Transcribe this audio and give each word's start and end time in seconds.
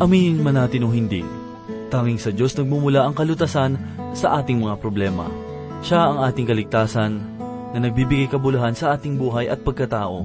Aminin 0.00 0.40
man 0.40 0.56
natin 0.56 0.88
o 0.88 0.88
hindi, 0.88 1.20
tanging 1.92 2.16
sa 2.16 2.32
Diyos 2.32 2.56
nagmumula 2.56 3.04
ang 3.04 3.12
kalutasan 3.12 3.76
sa 4.16 4.40
ating 4.40 4.56
mga 4.56 4.80
problema. 4.80 5.28
Siya 5.84 6.08
ang 6.08 6.24
ating 6.24 6.48
kaligtasan 6.48 7.12
na 7.76 7.78
nagbibigay 7.84 8.32
kabuluhan 8.32 8.72
sa 8.72 8.96
ating 8.96 9.20
buhay 9.20 9.52
at 9.52 9.60
pagkatao. 9.60 10.24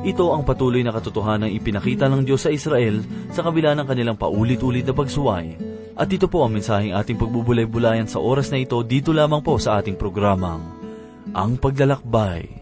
Ito 0.00 0.32
ang 0.32 0.48
patuloy 0.48 0.80
na 0.80 0.96
katotohanan 0.96 1.52
ipinakita 1.52 2.08
ng 2.08 2.24
Diyos 2.24 2.48
sa 2.48 2.56
Israel 2.56 3.04
sa 3.28 3.44
kabila 3.44 3.76
ng 3.76 3.84
kanilang 3.84 4.16
paulit-ulit 4.16 4.88
na 4.88 4.96
pagsuway. 4.96 5.60
At 5.92 6.08
ito 6.08 6.24
po 6.24 6.48
ang 6.48 6.56
mensaheng 6.56 6.96
ating 6.96 7.20
pagbubulay-bulayan 7.20 8.08
sa 8.08 8.16
oras 8.16 8.48
na 8.48 8.64
ito 8.64 8.80
dito 8.80 9.12
lamang 9.12 9.44
po 9.44 9.60
sa 9.60 9.76
ating 9.76 10.00
programang, 10.00 10.64
Ang 11.36 11.60
Paglalakbay. 11.60 12.61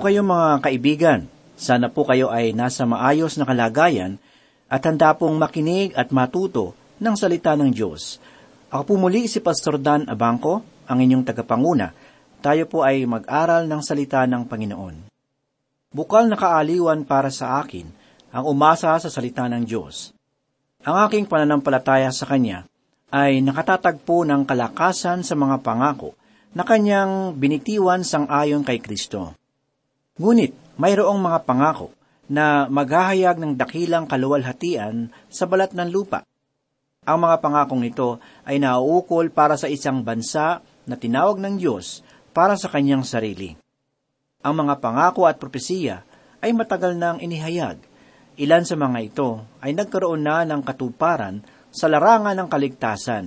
Po 0.00 0.08
kayo 0.08 0.24
mga 0.24 0.64
kaibigan? 0.64 1.20
Sana 1.60 1.92
po 1.92 2.08
kayo 2.08 2.32
ay 2.32 2.56
nasa 2.56 2.88
maayos 2.88 3.36
na 3.36 3.44
kalagayan 3.44 4.16
at 4.64 4.80
handa 4.88 5.12
pong 5.12 5.36
makinig 5.36 5.92
at 5.92 6.08
matuto 6.08 6.72
ng 6.96 7.12
salita 7.20 7.52
ng 7.52 7.68
Diyos. 7.68 8.16
Ako 8.72 8.88
po 8.88 8.94
muli 8.96 9.28
si 9.28 9.44
Pastor 9.44 9.76
Dan 9.76 10.08
Abangco, 10.08 10.64
ang 10.88 11.04
inyong 11.04 11.20
tagapanguna. 11.28 11.92
Tayo 12.40 12.64
po 12.64 12.80
ay 12.80 13.04
mag-aral 13.04 13.68
ng 13.68 13.80
salita 13.84 14.24
ng 14.24 14.48
Panginoon. 14.48 15.12
Bukal 15.92 16.32
na 16.32 16.40
kaaliwan 16.40 17.04
para 17.04 17.28
sa 17.28 17.60
akin 17.60 17.84
ang 18.32 18.48
umasa 18.48 18.96
sa 18.96 19.12
salita 19.12 19.44
ng 19.52 19.68
Diyos. 19.68 20.16
Ang 20.80 20.96
aking 20.96 21.28
pananampalataya 21.28 22.08
sa 22.08 22.24
Kanya 22.24 22.64
ay 23.12 23.44
nakatatagpo 23.44 24.24
ng 24.24 24.48
kalakasan 24.48 25.20
sa 25.20 25.36
mga 25.36 25.60
pangako 25.60 26.16
na 26.56 26.64
Kanyang 26.64 27.36
binitiwan 27.36 28.00
sang 28.00 28.32
ayon 28.32 28.64
kay 28.64 28.80
Kristo. 28.80 29.36
Ngunit 30.20 30.52
mayroong 30.76 31.16
mga 31.16 31.48
pangako 31.48 31.96
na 32.28 32.68
maghahayag 32.68 33.40
ng 33.40 33.56
dakilang 33.56 34.04
kaluwalhatian 34.04 35.08
sa 35.32 35.48
balat 35.48 35.72
ng 35.72 35.88
lupa. 35.88 36.28
Ang 37.08 37.24
mga 37.24 37.40
pangakong 37.40 37.88
ito 37.88 38.20
ay 38.44 38.60
nauukol 38.60 39.32
para 39.32 39.56
sa 39.56 39.64
isang 39.64 40.04
bansa 40.04 40.60
na 40.84 41.00
tinawag 41.00 41.40
ng 41.40 41.56
Diyos 41.56 42.04
para 42.36 42.60
sa 42.60 42.68
kanyang 42.68 43.00
sarili. 43.00 43.56
Ang 44.44 44.60
mga 44.60 44.84
pangako 44.84 45.24
at 45.24 45.40
propesiya 45.40 46.04
ay 46.44 46.52
matagal 46.52 47.00
nang 47.00 47.16
inihayag. 47.16 47.80
Ilan 48.36 48.68
sa 48.68 48.76
mga 48.76 48.98
ito 49.00 49.40
ay 49.64 49.72
nagkaroon 49.72 50.20
na 50.20 50.44
ng 50.44 50.60
katuparan 50.60 51.40
sa 51.72 51.88
larangan 51.88 52.36
ng 52.36 52.48
kaligtasan. 52.52 53.24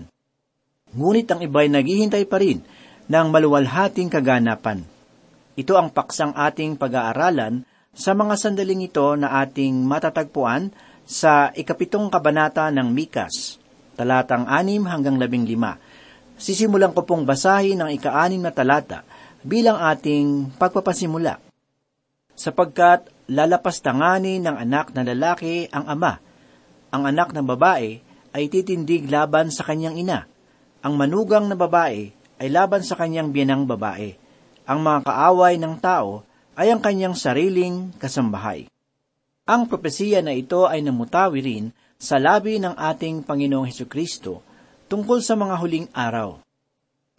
Ngunit 0.93 1.25
ang 1.25 1.41
iba'y 1.41 1.73
naghihintay 1.73 2.29
pa 2.29 2.37
rin 2.37 2.61
ng 3.09 3.27
maluwalhating 3.33 4.13
kaganapan. 4.13 4.92
Ito 5.53 5.77
ang 5.77 5.93
paksang 5.93 6.33
ating 6.33 6.81
pag-aaralan 6.81 7.61
sa 7.93 8.17
mga 8.17 8.33
sandaling 8.41 8.89
ito 8.89 9.13
na 9.13 9.45
ating 9.45 9.85
matatagpuan 9.85 10.73
sa 11.05 11.53
ikapitong 11.53 12.09
kabanata 12.09 12.73
ng 12.73 12.89
Mikas, 12.89 13.61
talatang 13.93 14.49
anim 14.49 14.81
hanggang 14.89 15.21
labing 15.21 15.45
lima. 15.45 15.77
Sisimulan 16.41 16.89
ko 16.89 17.05
pong 17.05 17.29
basahin 17.29 17.85
ang 17.85 17.93
ikaanim 17.93 18.41
na 18.41 18.49
talata 18.49 19.05
bilang 19.45 19.77
ating 19.77 20.57
pagpapasimula. 20.57 21.37
Sapagkat 22.33 23.13
lalapastanganin 23.29 24.41
ng 24.41 24.57
anak 24.57 24.89
na 24.97 25.05
lalaki 25.05 25.69
ang 25.69 25.85
ama, 25.85 26.17
ang 26.89 27.05
anak 27.05 27.29
ng 27.29 27.45
babae 27.45 28.01
ay 28.33 28.43
titindig 28.49 29.05
laban 29.05 29.53
sa 29.53 29.61
kanyang 29.61 30.01
ina, 30.01 30.25
ang 30.81 30.97
manugang 30.97 31.45
na 31.45 31.53
babae 31.53 32.09
ay 32.41 32.47
laban 32.49 32.81
sa 32.81 32.97
kanyang 32.97 33.29
biyanang 33.29 33.69
babae. 33.69 34.22
Ang 34.63 34.79
mga 34.79 35.03
kaaway 35.03 35.59
ng 35.59 35.75
tao 35.83 36.23
ay 36.55 36.71
ang 36.71 36.79
kanyang 36.79 37.19
sariling 37.19 37.91
kasambahay. 37.99 38.71
Ang 39.43 39.67
propesiya 39.67 40.23
na 40.23 40.31
ito 40.31 40.63
ay 40.71 40.79
namutawi 40.79 41.43
rin 41.43 41.65
sa 41.99 42.15
labi 42.15 42.63
ng 42.63 42.71
ating 42.79 43.27
Panginoong 43.27 43.67
Heso 43.67 43.83
Kristo 43.83 44.39
tungkol 44.87 45.19
sa 45.19 45.35
mga 45.35 45.55
huling 45.59 45.87
araw. 45.91 46.39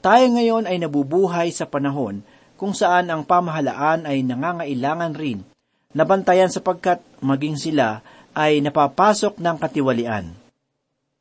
Tayo 0.00 0.26
ngayon 0.32 0.64
ay 0.64 0.80
nabubuhay 0.80 1.52
sa 1.52 1.68
panahon 1.68 2.24
kung 2.56 2.72
saan 2.72 3.12
ang 3.12 3.28
pamahalaan 3.28 4.08
ay 4.08 4.24
nangangailangan 4.24 5.12
rin 5.12 5.44
nabantayan 5.92 6.48
sapagkat 6.48 7.04
maging 7.20 7.60
sila 7.60 8.00
ay 8.32 8.64
napapasok 8.64 9.36
ng 9.36 9.56
katiwalian. 9.60 10.32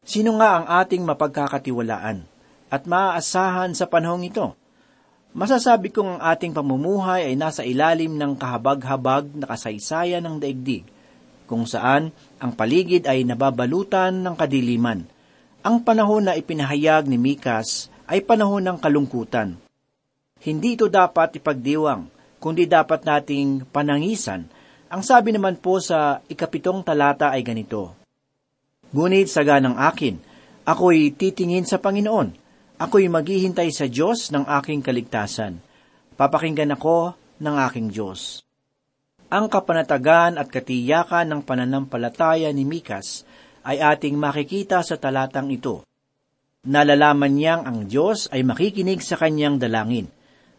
Sino 0.08 0.40
nga 0.40 0.60
ang 0.60 0.66
ating 0.84 1.04
mapagkakatiwalaan 1.04 2.24
at 2.72 2.84
maaasahan 2.88 3.76
sa 3.76 3.92
panahong 3.92 4.24
ito? 4.24 4.56
Masasabi 5.34 5.90
kong 5.90 6.18
ang 6.18 6.22
ating 6.22 6.54
pamumuhay 6.54 7.26
ay 7.26 7.34
nasa 7.34 7.66
ilalim 7.66 8.22
ng 8.22 8.38
kahabag-habag 8.38 9.34
na 9.34 9.50
kasaysayan 9.50 10.22
ng 10.22 10.38
daigdig, 10.38 10.86
kung 11.50 11.66
saan 11.66 12.14
ang 12.38 12.54
paligid 12.54 13.10
ay 13.10 13.26
nababalutan 13.26 14.14
ng 14.14 14.38
kadiliman. 14.38 15.02
Ang 15.66 15.82
panahon 15.82 16.30
na 16.30 16.38
ipinahayag 16.38 17.10
ni 17.10 17.18
Mikas 17.18 17.90
ay 18.06 18.22
panahon 18.22 18.62
ng 18.62 18.78
kalungkutan. 18.78 19.58
Hindi 20.38 20.78
ito 20.78 20.86
dapat 20.86 21.42
ipagdiwang, 21.42 22.14
kundi 22.38 22.70
dapat 22.70 23.02
nating 23.02 23.66
panangisan. 23.74 24.46
Ang 24.94 25.02
sabi 25.02 25.34
naman 25.34 25.58
po 25.58 25.82
sa 25.82 26.22
ikapitong 26.30 26.86
talata 26.86 27.34
ay 27.34 27.42
ganito, 27.42 27.98
Ngunit 28.94 29.34
sa 29.34 29.42
ganang 29.42 29.82
akin, 29.82 30.14
ako'y 30.62 31.10
titingin 31.18 31.66
sa 31.66 31.82
Panginoon, 31.82 32.43
Ako'y 32.84 33.08
maghihintay 33.08 33.72
sa 33.72 33.88
Diyos 33.88 34.28
ng 34.36 34.44
aking 34.44 34.84
kaligtasan. 34.84 35.56
Papakinggan 36.20 36.76
ako 36.76 37.16
ng 37.40 37.56
aking 37.72 37.88
Diyos. 37.88 38.44
Ang 39.32 39.48
kapanatagan 39.48 40.36
at 40.36 40.52
katiyakan 40.52 41.32
ng 41.32 41.42
pananampalataya 41.48 42.52
ni 42.52 42.68
Mikas 42.68 43.24
ay 43.64 43.80
ating 43.80 44.20
makikita 44.20 44.84
sa 44.84 45.00
talatang 45.00 45.48
ito. 45.48 45.88
Nalalaman 46.68 47.32
niyang 47.32 47.64
ang 47.64 47.88
Diyos 47.88 48.28
ay 48.36 48.44
makikinig 48.44 49.00
sa 49.00 49.16
kanyang 49.16 49.64
dalangin. 49.64 50.12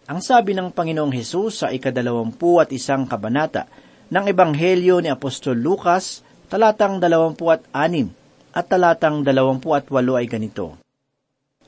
Ang 0.09 0.25
sabi 0.25 0.57
ng 0.57 0.73
Panginoong 0.73 1.13
Hesus 1.13 1.61
sa 1.61 1.69
ikadalawampu 1.77 2.57
at 2.57 2.73
isang 2.73 3.05
kabanata 3.05 3.69
ng 4.09 4.25
Ebanghelyo 4.33 4.97
ni 5.05 5.13
Apostol 5.13 5.61
Lucas, 5.61 6.25
talatang 6.49 7.05
dalawampu 7.05 7.53
at 7.53 7.69
anim 7.77 8.09
at 8.57 8.65
talatang 8.65 9.21
dalawampu 9.21 9.77
at 9.77 9.85
walo 9.93 10.17
ay 10.17 10.25
ganito 10.25 10.84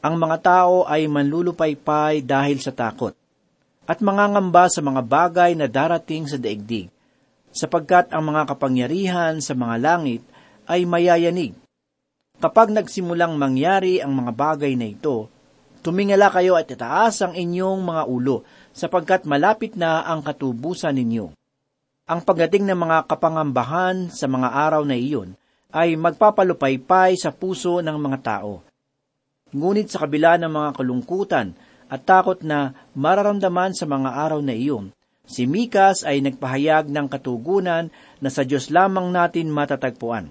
ang 0.06 0.22
mga 0.22 0.38
tao 0.38 0.86
ay 0.86 1.10
manlulupaypay 1.10 2.22
dahil 2.22 2.62
sa 2.62 2.70
takot, 2.70 3.10
at 3.90 3.98
mangangamba 3.98 4.70
sa 4.70 4.78
mga 4.78 5.02
bagay 5.02 5.58
na 5.58 5.66
darating 5.66 6.30
sa 6.30 6.38
daigdig, 6.38 6.86
sapagkat 7.50 8.14
ang 8.14 8.30
mga 8.30 8.54
kapangyarihan 8.54 9.42
sa 9.42 9.58
mga 9.58 9.82
langit 9.82 10.22
ay 10.70 10.86
mayayanig. 10.86 11.58
Kapag 12.38 12.70
nagsimulang 12.70 13.34
mangyari 13.34 13.98
ang 13.98 14.14
mga 14.14 14.30
bagay 14.30 14.78
na 14.78 14.86
ito, 14.86 15.26
tumingala 15.82 16.30
kayo 16.30 16.54
at 16.54 16.70
itaas 16.70 17.26
ang 17.26 17.34
inyong 17.34 17.82
mga 17.82 18.02
ulo, 18.06 18.46
sapagkat 18.70 19.26
malapit 19.26 19.74
na 19.74 20.06
ang 20.06 20.22
katubusan 20.22 20.94
ninyo. 20.94 21.34
Ang 22.06 22.20
pagdating 22.22 22.62
ng 22.70 22.78
mga 22.78 23.10
kapangambahan 23.10 24.14
sa 24.14 24.30
mga 24.30 24.54
araw 24.54 24.86
na 24.86 24.94
iyon 24.94 25.34
ay 25.74 25.98
magpapalupaypay 25.98 27.18
sa 27.18 27.34
puso 27.34 27.82
ng 27.82 27.98
mga 27.98 28.18
tao 28.22 28.62
Ngunit 29.54 29.94
sa 29.94 30.02
kabila 30.02 30.34
ng 30.42 30.50
mga 30.50 30.70
kalungkutan 30.74 31.54
at 31.86 32.02
takot 32.02 32.42
na 32.42 32.74
mararamdaman 32.98 33.70
sa 33.78 33.86
mga 33.86 34.10
araw 34.10 34.42
na 34.42 34.50
iyon, 34.50 34.90
si 35.22 35.46
Mikas 35.46 36.02
ay 36.02 36.18
nagpahayag 36.18 36.90
ng 36.90 37.06
katugunan 37.06 37.86
na 38.18 38.28
sa 38.30 38.42
Diyos 38.42 38.74
lamang 38.74 39.14
natin 39.14 39.54
matatagpuan. 39.54 40.26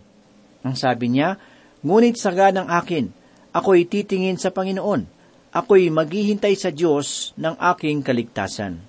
Ang 0.68 0.76
sabi 0.76 1.16
niya, 1.16 1.40
Ngunit 1.86 2.20
saga 2.20 2.52
ng 2.52 2.68
akin, 2.68 3.08
ako'y 3.56 3.88
titingin 3.88 4.36
sa 4.36 4.52
Panginoon, 4.52 5.08
ako'y 5.56 5.88
maghihintay 5.94 6.58
sa 6.60 6.74
Diyos 6.74 7.32
ng 7.40 7.56
aking 7.56 8.04
kaligtasan. 8.04 8.84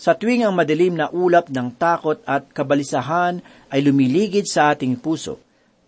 Sa 0.00 0.16
tuwing 0.16 0.48
ang 0.48 0.56
madilim 0.56 0.96
na 0.96 1.12
ulap 1.12 1.52
ng 1.52 1.74
takot 1.76 2.22
at 2.24 2.48
kabalisahan 2.48 3.44
ay 3.68 3.80
lumiligid 3.84 4.48
sa 4.48 4.72
ating 4.72 4.96
puso, 4.96 5.36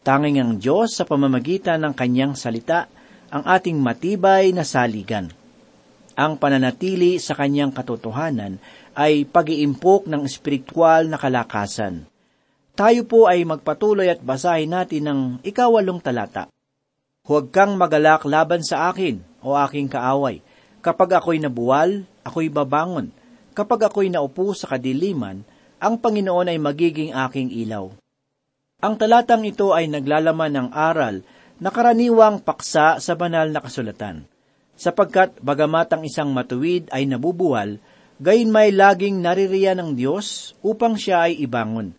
tanging 0.04 0.44
ang 0.44 0.60
Diyos 0.60 0.92
sa 0.92 1.08
pamamagitan 1.08 1.80
ng 1.80 1.94
kanyang 1.96 2.36
salita 2.36 2.90
ang 3.30 3.42
ating 3.42 3.78
matibay 3.78 4.54
na 4.54 4.62
saligan. 4.62 5.30
Ang 6.16 6.40
pananatili 6.40 7.20
sa 7.20 7.36
kanyang 7.36 7.74
katotohanan 7.74 8.56
ay 8.96 9.28
pag-iimpok 9.28 10.08
ng 10.08 10.24
espiritual 10.24 11.12
na 11.12 11.20
kalakasan. 11.20 12.08
Tayo 12.76 13.04
po 13.04 13.28
ay 13.28 13.44
magpatuloy 13.44 14.08
at 14.08 14.20
basahin 14.20 14.72
natin 14.72 15.02
ng 15.04 15.20
ikawalong 15.44 16.00
talata. 16.00 16.48
Huwag 17.26 17.52
kang 17.52 17.76
magalak 17.76 18.24
laban 18.24 18.62
sa 18.64 18.88
akin, 18.92 19.20
o 19.44 19.56
aking 19.56 19.90
kaaway. 19.90 20.40
Kapag 20.80 21.18
ako'y 21.20 21.42
nabuwal, 21.42 22.06
ako'y 22.22 22.48
babangon. 22.48 23.10
Kapag 23.56 23.90
ako'y 23.90 24.08
naupo 24.12 24.54
sa 24.54 24.70
kadiliman, 24.76 25.42
ang 25.76 26.00
Panginoon 26.00 26.52
ay 26.52 26.58
magiging 26.60 27.12
aking 27.12 27.52
ilaw. 27.52 27.92
Ang 28.80 28.94
talatang 29.00 29.44
ito 29.48 29.72
ay 29.72 29.88
naglalaman 29.88 30.52
ng 30.52 30.68
aral 30.72 31.24
na 31.56 31.72
karaniwang 31.72 32.44
paksa 32.44 33.00
sa 33.00 33.12
banal 33.16 33.48
na 33.48 33.64
kasulatan, 33.64 34.28
sapagkat 34.76 35.40
bagamat 35.40 35.88
ang 35.96 36.02
isang 36.04 36.30
matuwid 36.30 36.88
ay 36.92 37.08
nabubuwal, 37.08 37.80
gayon 38.20 38.52
may 38.52 38.72
laging 38.72 39.24
naririyan 39.24 39.80
ng 39.80 39.90
Diyos 39.96 40.52
upang 40.60 41.00
siya 41.00 41.28
ay 41.28 41.40
ibangon. 41.40 41.96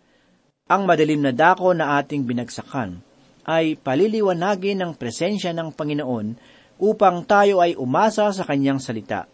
Ang 0.68 0.82
madilim 0.84 1.24
na 1.24 1.34
dako 1.34 1.74
na 1.74 1.98
ating 1.98 2.22
binagsakan 2.28 3.00
ay 3.48 3.80
paliliwanagin 3.80 4.84
ng 4.84 4.92
presensya 4.94 5.56
ng 5.56 5.72
Panginoon 5.72 6.36
upang 6.78 7.24
tayo 7.24 7.64
ay 7.64 7.74
umasa 7.74 8.28
sa 8.30 8.44
kanyang 8.44 8.78
salita. 8.78 9.26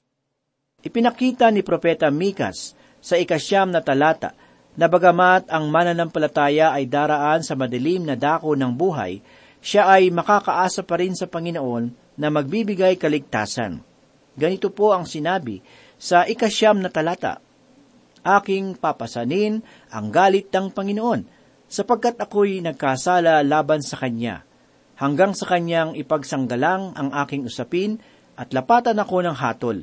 Ipinakita 0.84 1.50
ni 1.50 1.66
Propeta 1.66 2.08
Mikas 2.08 2.78
sa 3.02 3.18
ikasyam 3.20 3.74
na 3.74 3.82
talata 3.82 4.32
na 4.74 4.86
bagamat 4.86 5.50
ang 5.50 5.68
mananampalataya 5.68 6.72
ay 6.72 6.86
daraan 6.86 7.42
sa 7.42 7.58
madilim 7.58 8.06
na 8.06 8.14
dako 8.14 8.54
ng 8.54 8.72
buhay, 8.74 9.18
siya 9.64 9.88
ay 9.88 10.12
makakaasa 10.12 10.84
pa 10.84 11.00
rin 11.00 11.16
sa 11.16 11.24
Panginoon 11.24 11.88
na 12.20 12.28
magbibigay 12.28 13.00
kaligtasan. 13.00 13.80
Ganito 14.36 14.68
po 14.68 14.92
ang 14.92 15.08
sinabi 15.08 15.64
sa 15.96 16.28
ikasyam 16.28 16.84
na 16.84 16.92
talata. 16.92 17.40
Aking 18.20 18.76
papasanin 18.76 19.64
ang 19.88 20.12
galit 20.12 20.52
ng 20.52 20.68
Panginoon, 20.68 21.24
sapagkat 21.64 22.20
ako'y 22.20 22.60
nagkasala 22.60 23.40
laban 23.40 23.80
sa 23.80 23.96
Kanya, 23.96 24.44
hanggang 25.00 25.32
sa 25.32 25.48
Kanyang 25.48 25.96
ipagsanggalang 25.96 26.92
ang 26.92 27.08
aking 27.24 27.48
usapin 27.48 27.96
at 28.36 28.52
lapatan 28.52 29.00
ako 29.00 29.24
ng 29.24 29.36
hatol. 29.36 29.80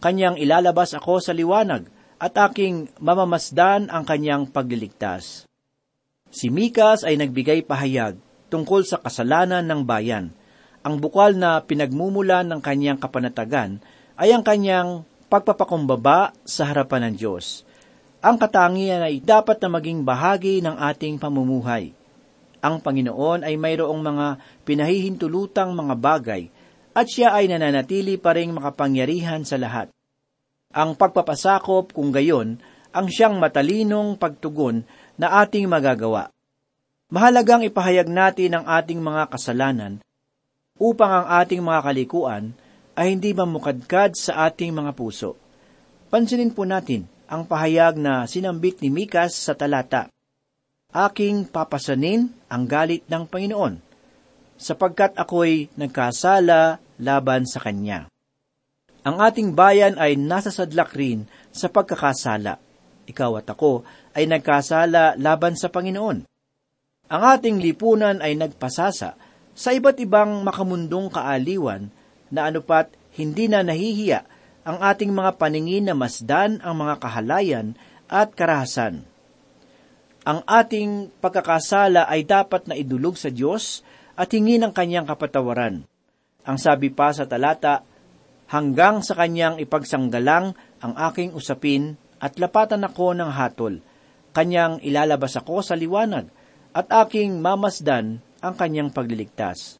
Kanyang 0.00 0.40
ilalabas 0.40 0.96
ako 0.96 1.20
sa 1.20 1.36
liwanag 1.36 1.84
at 2.16 2.32
aking 2.48 2.88
mamamasdan 2.96 3.92
ang 3.92 4.08
Kanyang 4.08 4.48
pagliligtas. 4.48 5.44
Si 6.28 6.48
Mikas 6.48 7.04
ay 7.04 7.16
nagbigay 7.16 7.64
pahayag 7.64 8.27
tungkol 8.48 8.84
sa 8.84 9.00
kasalanan 9.00 9.64
ng 9.64 9.84
bayan. 9.84 10.32
Ang 10.82 11.00
bukal 11.00 11.36
na 11.36 11.60
pinagmumulan 11.60 12.48
ng 12.48 12.60
kanyang 12.64 12.96
kapanatagan 12.96 13.80
ay 14.16 14.32
ang 14.32 14.42
kanyang 14.42 15.04
pagpapakumbaba 15.28 16.32
sa 16.42 16.68
harapan 16.68 17.12
ng 17.12 17.14
Diyos. 17.20 17.62
Ang 18.18 18.40
katangian 18.40 19.04
ay 19.04 19.22
dapat 19.22 19.62
na 19.62 19.68
maging 19.70 20.02
bahagi 20.02 20.58
ng 20.58 20.74
ating 20.74 21.22
pamumuhay. 21.22 21.94
Ang 22.58 22.82
Panginoon 22.82 23.46
ay 23.46 23.54
mayroong 23.54 24.02
mga 24.02 24.26
pinahihintulutang 24.66 25.70
mga 25.78 25.94
bagay 25.94 26.42
at 26.90 27.06
siya 27.06 27.30
ay 27.38 27.46
nananatili 27.46 28.18
pa 28.18 28.34
ring 28.34 28.50
makapangyarihan 28.50 29.46
sa 29.46 29.54
lahat. 29.54 29.94
Ang 30.74 30.98
pagpapasakop 30.98 31.94
kung 31.94 32.10
gayon 32.10 32.58
ang 32.90 33.06
siyang 33.06 33.38
matalinong 33.38 34.18
pagtugon 34.18 34.82
na 35.14 35.38
ating 35.44 35.70
magagawa. 35.70 36.34
Mahalagang 37.08 37.64
ipahayag 37.64 38.04
natin 38.04 38.52
ang 38.52 38.68
ating 38.68 39.00
mga 39.00 39.32
kasalanan 39.32 39.96
upang 40.76 41.08
ang 41.08 41.26
ating 41.40 41.64
mga 41.64 41.80
kalikuan 41.80 42.52
ay 42.92 43.16
hindi 43.16 43.32
mamukadkad 43.32 44.12
sa 44.12 44.44
ating 44.44 44.76
mga 44.76 44.92
puso. 44.92 45.32
Pansinin 46.12 46.52
po 46.52 46.68
natin 46.68 47.08
ang 47.24 47.48
pahayag 47.48 47.96
na 47.96 48.28
sinambit 48.28 48.84
ni 48.84 48.92
Mikas 48.92 49.40
sa 49.40 49.56
talata. 49.56 50.12
Aking 50.92 51.48
papasanin 51.48 52.28
ang 52.44 52.68
galit 52.68 53.00
ng 53.08 53.24
Panginoon, 53.24 53.80
sapagkat 54.60 55.16
ako'y 55.16 55.72
nagkasala 55.80 56.76
laban 57.00 57.48
sa 57.48 57.64
Kanya. 57.64 58.04
Ang 59.08 59.16
ating 59.24 59.56
bayan 59.56 59.96
ay 59.96 60.20
nasa 60.20 60.52
sadlak 60.52 60.92
rin 60.92 61.24
sa 61.56 61.72
pagkakasala. 61.72 62.60
Ikaw 63.08 63.32
at 63.40 63.48
ako 63.48 63.80
ay 64.12 64.28
nagkasala 64.28 65.16
laban 65.16 65.56
sa 65.56 65.72
Panginoon. 65.72 66.37
Ang 67.08 67.22
ating 67.24 67.56
lipunan 67.64 68.20
ay 68.20 68.36
nagpasasa 68.36 69.16
sa 69.56 69.68
iba't 69.72 69.96
ibang 70.04 70.44
makamundong 70.44 71.08
kaaliwan 71.08 71.88
na 72.28 72.52
anupat 72.52 72.92
hindi 73.16 73.48
na 73.48 73.64
nahihiya 73.64 74.20
ang 74.68 74.78
ating 74.84 75.10
mga 75.16 75.40
paningin 75.40 75.88
na 75.88 75.96
masdan 75.96 76.60
ang 76.60 76.76
mga 76.76 77.00
kahalayan 77.00 77.72
at 78.12 78.36
karahasan. 78.36 79.08
Ang 80.28 80.44
ating 80.44 81.08
pagkakasala 81.24 82.04
ay 82.04 82.28
dapat 82.28 82.68
na 82.68 82.76
idulog 82.76 83.16
sa 83.16 83.32
Diyos 83.32 83.80
at 84.12 84.28
hingin 84.28 84.68
ang 84.68 84.76
kanyang 84.76 85.08
kapatawaran. 85.08 85.88
Ang 86.44 86.58
sabi 86.60 86.92
pa 86.92 87.08
sa 87.16 87.24
talata, 87.24 87.80
hanggang 88.52 89.00
sa 89.00 89.16
kanyang 89.16 89.56
ipagsanggalang 89.56 90.52
ang 90.84 90.92
aking 91.08 91.32
usapin 91.32 91.96
at 92.20 92.36
lapatan 92.36 92.84
ako 92.84 93.16
ng 93.16 93.30
hatol. 93.32 93.80
Kanyang 94.36 94.84
ilalabas 94.84 95.36
ako 95.40 95.64
sa 95.64 95.72
liwanag 95.72 96.28
at 96.72 96.86
aking 97.06 97.38
mamasdan 97.38 98.20
ang 98.38 98.54
kanyang 98.54 98.90
pagliligtas. 98.92 99.78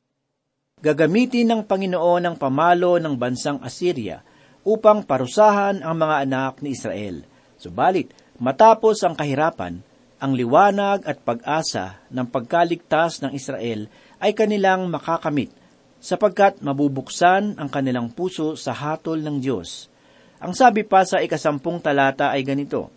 Gagamitin 0.78 1.50
ng 1.50 1.62
Panginoon 1.66 2.22
ang 2.22 2.36
pamalo 2.38 3.02
ng 3.02 3.18
bansang 3.18 3.58
Assyria 3.66 4.22
upang 4.62 5.02
parusahan 5.02 5.82
ang 5.82 5.96
mga 5.98 6.16
anak 6.22 6.52
ni 6.62 6.74
Israel. 6.74 7.26
Subalit, 7.58 8.14
matapos 8.38 9.02
ang 9.02 9.18
kahirapan, 9.18 9.82
ang 10.18 10.32
liwanag 10.34 11.06
at 11.06 11.22
pag-asa 11.22 12.02
ng 12.10 12.26
pagkaligtas 12.26 13.22
ng 13.22 13.34
Israel 13.34 13.86
ay 14.18 14.34
kanilang 14.34 14.90
makakamit 14.90 15.50
sapagkat 15.98 16.62
mabubuksan 16.62 17.58
ang 17.58 17.70
kanilang 17.70 18.10
puso 18.10 18.54
sa 18.54 18.74
hatol 18.74 19.18
ng 19.18 19.38
Diyos. 19.42 19.90
Ang 20.38 20.54
sabi 20.54 20.86
pa 20.86 21.02
sa 21.02 21.18
ikasampung 21.18 21.82
talata 21.82 22.30
ay 22.30 22.46
ganito, 22.46 22.94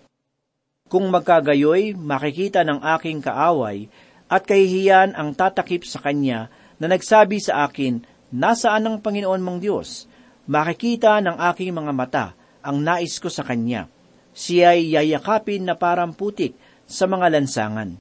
Kung 0.91 1.07
magkagayoy, 1.07 1.95
makikita 1.95 2.67
ng 2.67 2.83
aking 3.00 3.24
kaaway 3.24 3.88
at 4.27 4.43
kahihiyan 4.43 5.15
ang 5.15 5.31
tatakip 5.31 5.88
sa 5.88 6.03
kanya 6.03 6.51
na 6.83 6.91
nagsabi 6.91 7.39
sa 7.39 7.63
akin, 7.63 8.03
Nasaan 8.36 8.88
ang 8.91 8.98
Panginoon 9.00 9.39
mong 9.39 9.60
Diyos? 9.63 10.12
Makikita 10.51 11.24
ng 11.24 11.39
aking 11.51 11.71
mga 11.71 11.91
mata 11.95 12.25
ang 12.60 12.83
nais 12.83 13.24
ko 13.24 13.31
sa 13.31 13.48
kanya. 13.48 13.88
Siya'y 14.36 14.91
yayakapin 14.91 15.63
na 15.63 15.79
parang 15.79 16.12
putik 16.12 16.60
sa 16.88 17.07
mga 17.07 17.39
lansangan. 17.39 17.95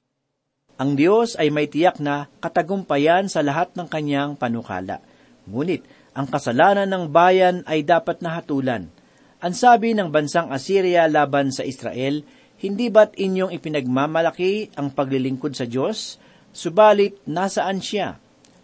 Ang 0.74 0.90
Diyos 0.98 1.38
ay 1.38 1.54
may 1.54 1.70
tiyak 1.70 2.02
na 2.02 2.26
katagumpayan 2.42 3.30
sa 3.30 3.46
lahat 3.46 3.70
ng 3.78 3.86
kanyang 3.86 4.34
panukala. 4.34 4.98
Ngunit, 5.46 5.86
ang 6.10 6.26
kasalanan 6.26 6.90
ng 6.90 7.06
bayan 7.06 7.62
ay 7.70 7.86
dapat 7.86 8.18
nahatulan. 8.18 8.90
Ang 9.38 9.54
sabi 9.54 9.94
ng 9.94 10.10
bansang 10.10 10.50
Assyria 10.50 11.06
laban 11.06 11.54
sa 11.54 11.62
Israel, 11.62 12.26
hindi 12.60 12.92
ba't 12.92 13.16
inyong 13.16 13.56
ipinagmamalaki 13.56 14.76
ang 14.76 14.92
paglilingkod 14.92 15.56
sa 15.56 15.64
Diyos? 15.64 16.20
Subalit, 16.52 17.16
nasaan 17.24 17.80
siya? 17.80 18.20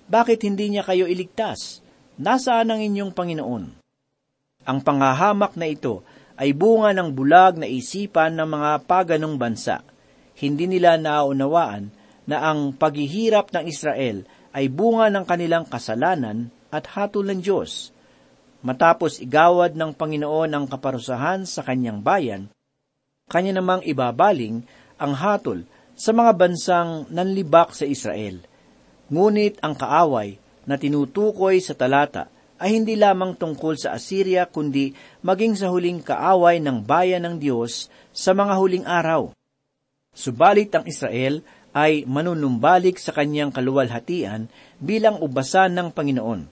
Bakit 0.06 0.44
hindi 0.44 0.68
niya 0.68 0.84
kayo 0.84 1.08
iligtas? 1.08 1.80
Nasaan 2.20 2.76
ang 2.76 2.80
inyong 2.84 3.16
Panginoon? 3.16 3.64
Ang 4.68 4.78
pangahamak 4.84 5.56
na 5.56 5.72
ito 5.72 6.04
ay 6.36 6.52
bunga 6.52 6.92
ng 6.92 7.08
bulag 7.16 7.56
na 7.56 7.64
isipan 7.64 8.36
ng 8.36 8.44
mga 8.44 8.70
paganong 8.84 9.40
bansa. 9.40 9.80
Hindi 10.36 10.68
nila 10.68 11.00
naunawaan 11.00 11.88
na 12.28 12.52
ang 12.52 12.76
paghihirap 12.76 13.48
ng 13.56 13.64
Israel 13.64 14.28
ay 14.52 14.68
bunga 14.68 15.08
ng 15.08 15.24
kanilang 15.24 15.64
kasalanan 15.64 16.52
at 16.68 16.84
hatol 16.92 17.24
ng 17.24 17.40
Diyos. 17.40 17.96
Matapos 18.60 19.24
igawad 19.24 19.72
ng 19.72 19.96
Panginoon 19.96 20.52
ang 20.52 20.64
kaparusahan 20.68 21.48
sa 21.48 21.64
kanyang 21.64 22.04
bayan, 22.04 22.52
kanya 23.26 23.58
namang 23.58 23.82
ibabaling 23.82 24.62
ang 25.02 25.12
hatol 25.18 25.66
sa 25.98 26.14
mga 26.14 26.32
bansang 26.38 27.10
nanlibak 27.10 27.74
sa 27.74 27.82
Israel. 27.82 28.38
Ngunit 29.10 29.58
ang 29.66 29.74
kaaway 29.74 30.38
na 30.62 30.78
tinutukoy 30.78 31.58
sa 31.58 31.74
talata 31.74 32.30
ay 32.62 32.78
hindi 32.78 32.94
lamang 32.94 33.34
tungkol 33.34 33.74
sa 33.74 33.98
Assyria 33.98 34.46
kundi 34.46 34.94
maging 35.26 35.58
sa 35.58 35.74
huling 35.74 36.06
kaaway 36.06 36.62
ng 36.62 36.86
bayan 36.86 37.26
ng 37.26 37.42
Diyos 37.42 37.90
sa 38.14 38.30
mga 38.30 38.54
huling 38.54 38.86
araw. 38.86 39.34
Subalit 40.14 40.70
ang 40.78 40.86
Israel 40.86 41.42
ay 41.74 42.06
manunumbalik 42.06 42.94
sa 42.94 43.10
kanyang 43.10 43.50
kaluwalhatian 43.50 44.46
bilang 44.78 45.18
ubasan 45.18 45.74
ng 45.74 45.90
Panginoon. 45.90 46.46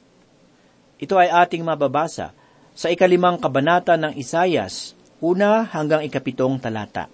Ito 0.99 1.15
ay 1.23 1.31
ating 1.31 1.63
mababasa 1.63 2.35
sa 2.75 2.91
ikalimang 2.91 3.39
kabanata 3.39 3.95
ng 3.95 4.19
Isayas, 4.19 4.94
una 5.25 5.65
hanggang 5.65 6.05
ikapitong 6.05 6.61
talata. 6.61 7.09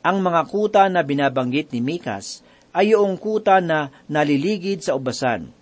Ang 0.00 0.24
mga 0.24 0.42
kuta 0.48 0.82
na 0.88 1.04
binabanggit 1.04 1.76
ni 1.76 1.84
Mikas 1.84 2.40
ay 2.72 2.96
yung 2.96 3.20
kuta 3.20 3.60
na 3.60 3.92
naliligid 4.08 4.80
sa 4.80 4.96
ubasan. 4.96 5.52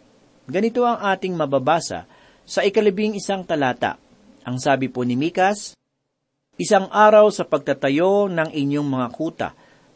Ganito 0.46 0.86
ang 0.86 1.02
ating 1.02 1.34
mababasa 1.34 2.06
sa 2.46 2.62
ikalibing 2.62 3.18
isang 3.18 3.42
talata. 3.42 3.98
Ang 4.46 4.62
sabi 4.62 4.86
po 4.86 5.02
ni 5.02 5.18
Mikas, 5.18 5.74
Isang 6.54 6.86
araw 6.86 7.34
sa 7.34 7.42
pagtatayo 7.42 8.30
ng 8.30 8.54
inyong 8.54 8.86
mga 8.86 9.08
kuta, 9.10 9.48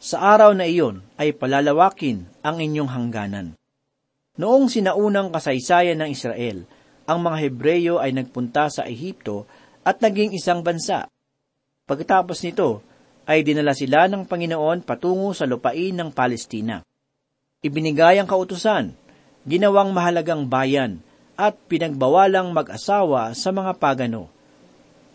sa 0.03 0.35
araw 0.35 0.59
na 0.59 0.67
iyon 0.67 1.07
ay 1.15 1.31
palalawakin 1.31 2.27
ang 2.43 2.59
inyong 2.59 2.91
hangganan. 2.91 3.47
Noong 4.35 4.67
sinaunang 4.67 5.31
kasaysayan 5.31 6.03
ng 6.03 6.11
Israel, 6.11 6.67
ang 7.07 7.23
mga 7.23 7.47
Hebreyo 7.47 7.95
ay 8.03 8.11
nagpunta 8.11 8.67
sa 8.75 8.83
Ehipto 8.91 9.47
at 9.87 10.03
naging 10.03 10.35
isang 10.35 10.67
bansa. 10.67 11.07
Pagkatapos 11.89 12.45
nito, 12.45 12.85
ay 13.25 13.41
dinala 13.41 13.73
sila 13.73 14.05
ng 14.13 14.29
Panginoon 14.29 14.85
patungo 14.85 15.33
sa 15.33 15.49
lupain 15.49 15.97
ng 15.97 16.13
Palestina. 16.13 16.85
Ibinigay 17.65 18.21
ang 18.21 18.29
kautusan, 18.29 18.93
ginawang 19.49 19.97
mahalagang 19.97 20.45
bayan, 20.45 21.01
at 21.33 21.57
pinagbawalang 21.65 22.53
mag-asawa 22.53 23.33
sa 23.33 23.49
mga 23.57 23.81
pagano. 23.81 24.29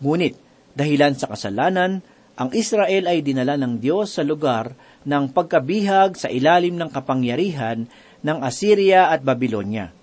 Ngunit, 0.02 0.34
dahilan 0.74 1.14
sa 1.14 1.30
kasalanan, 1.30 2.02
ang 2.34 2.50
Israel 2.50 3.06
ay 3.06 3.22
dinala 3.22 3.54
ng 3.54 3.78
Diyos 3.78 4.18
sa 4.18 4.26
lugar 4.26 4.74
ng 5.06 5.30
pagkabihag 5.30 6.18
sa 6.18 6.26
ilalim 6.26 6.74
ng 6.74 6.90
kapangyarihan 6.90 7.86
ng 8.26 8.38
Assyria 8.42 9.14
at 9.14 9.22
Babylonia. 9.22 9.94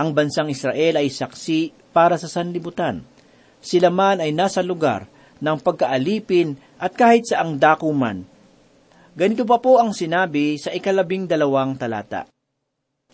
Ang 0.00 0.16
bansang 0.16 0.48
Israel 0.48 1.04
ay 1.04 1.12
saksi 1.12 1.92
para 1.92 2.16
sa 2.16 2.32
sanlibutan. 2.32 3.04
Sila 3.60 3.92
man 3.92 4.24
ay 4.24 4.32
nasa 4.32 4.64
lugar 4.64 5.12
ng 5.44 5.58
pagkaalipin 5.60 6.56
at 6.80 6.96
kahit 6.96 7.28
sa 7.28 7.44
ang 7.44 7.60
dakuman. 7.60 8.24
Ganito 9.12 9.44
pa 9.44 9.60
po 9.60 9.76
ang 9.76 9.92
sinabi 9.92 10.56
sa 10.56 10.72
ikalabing 10.72 11.28
dalawang 11.28 11.76
talata. 11.76 12.24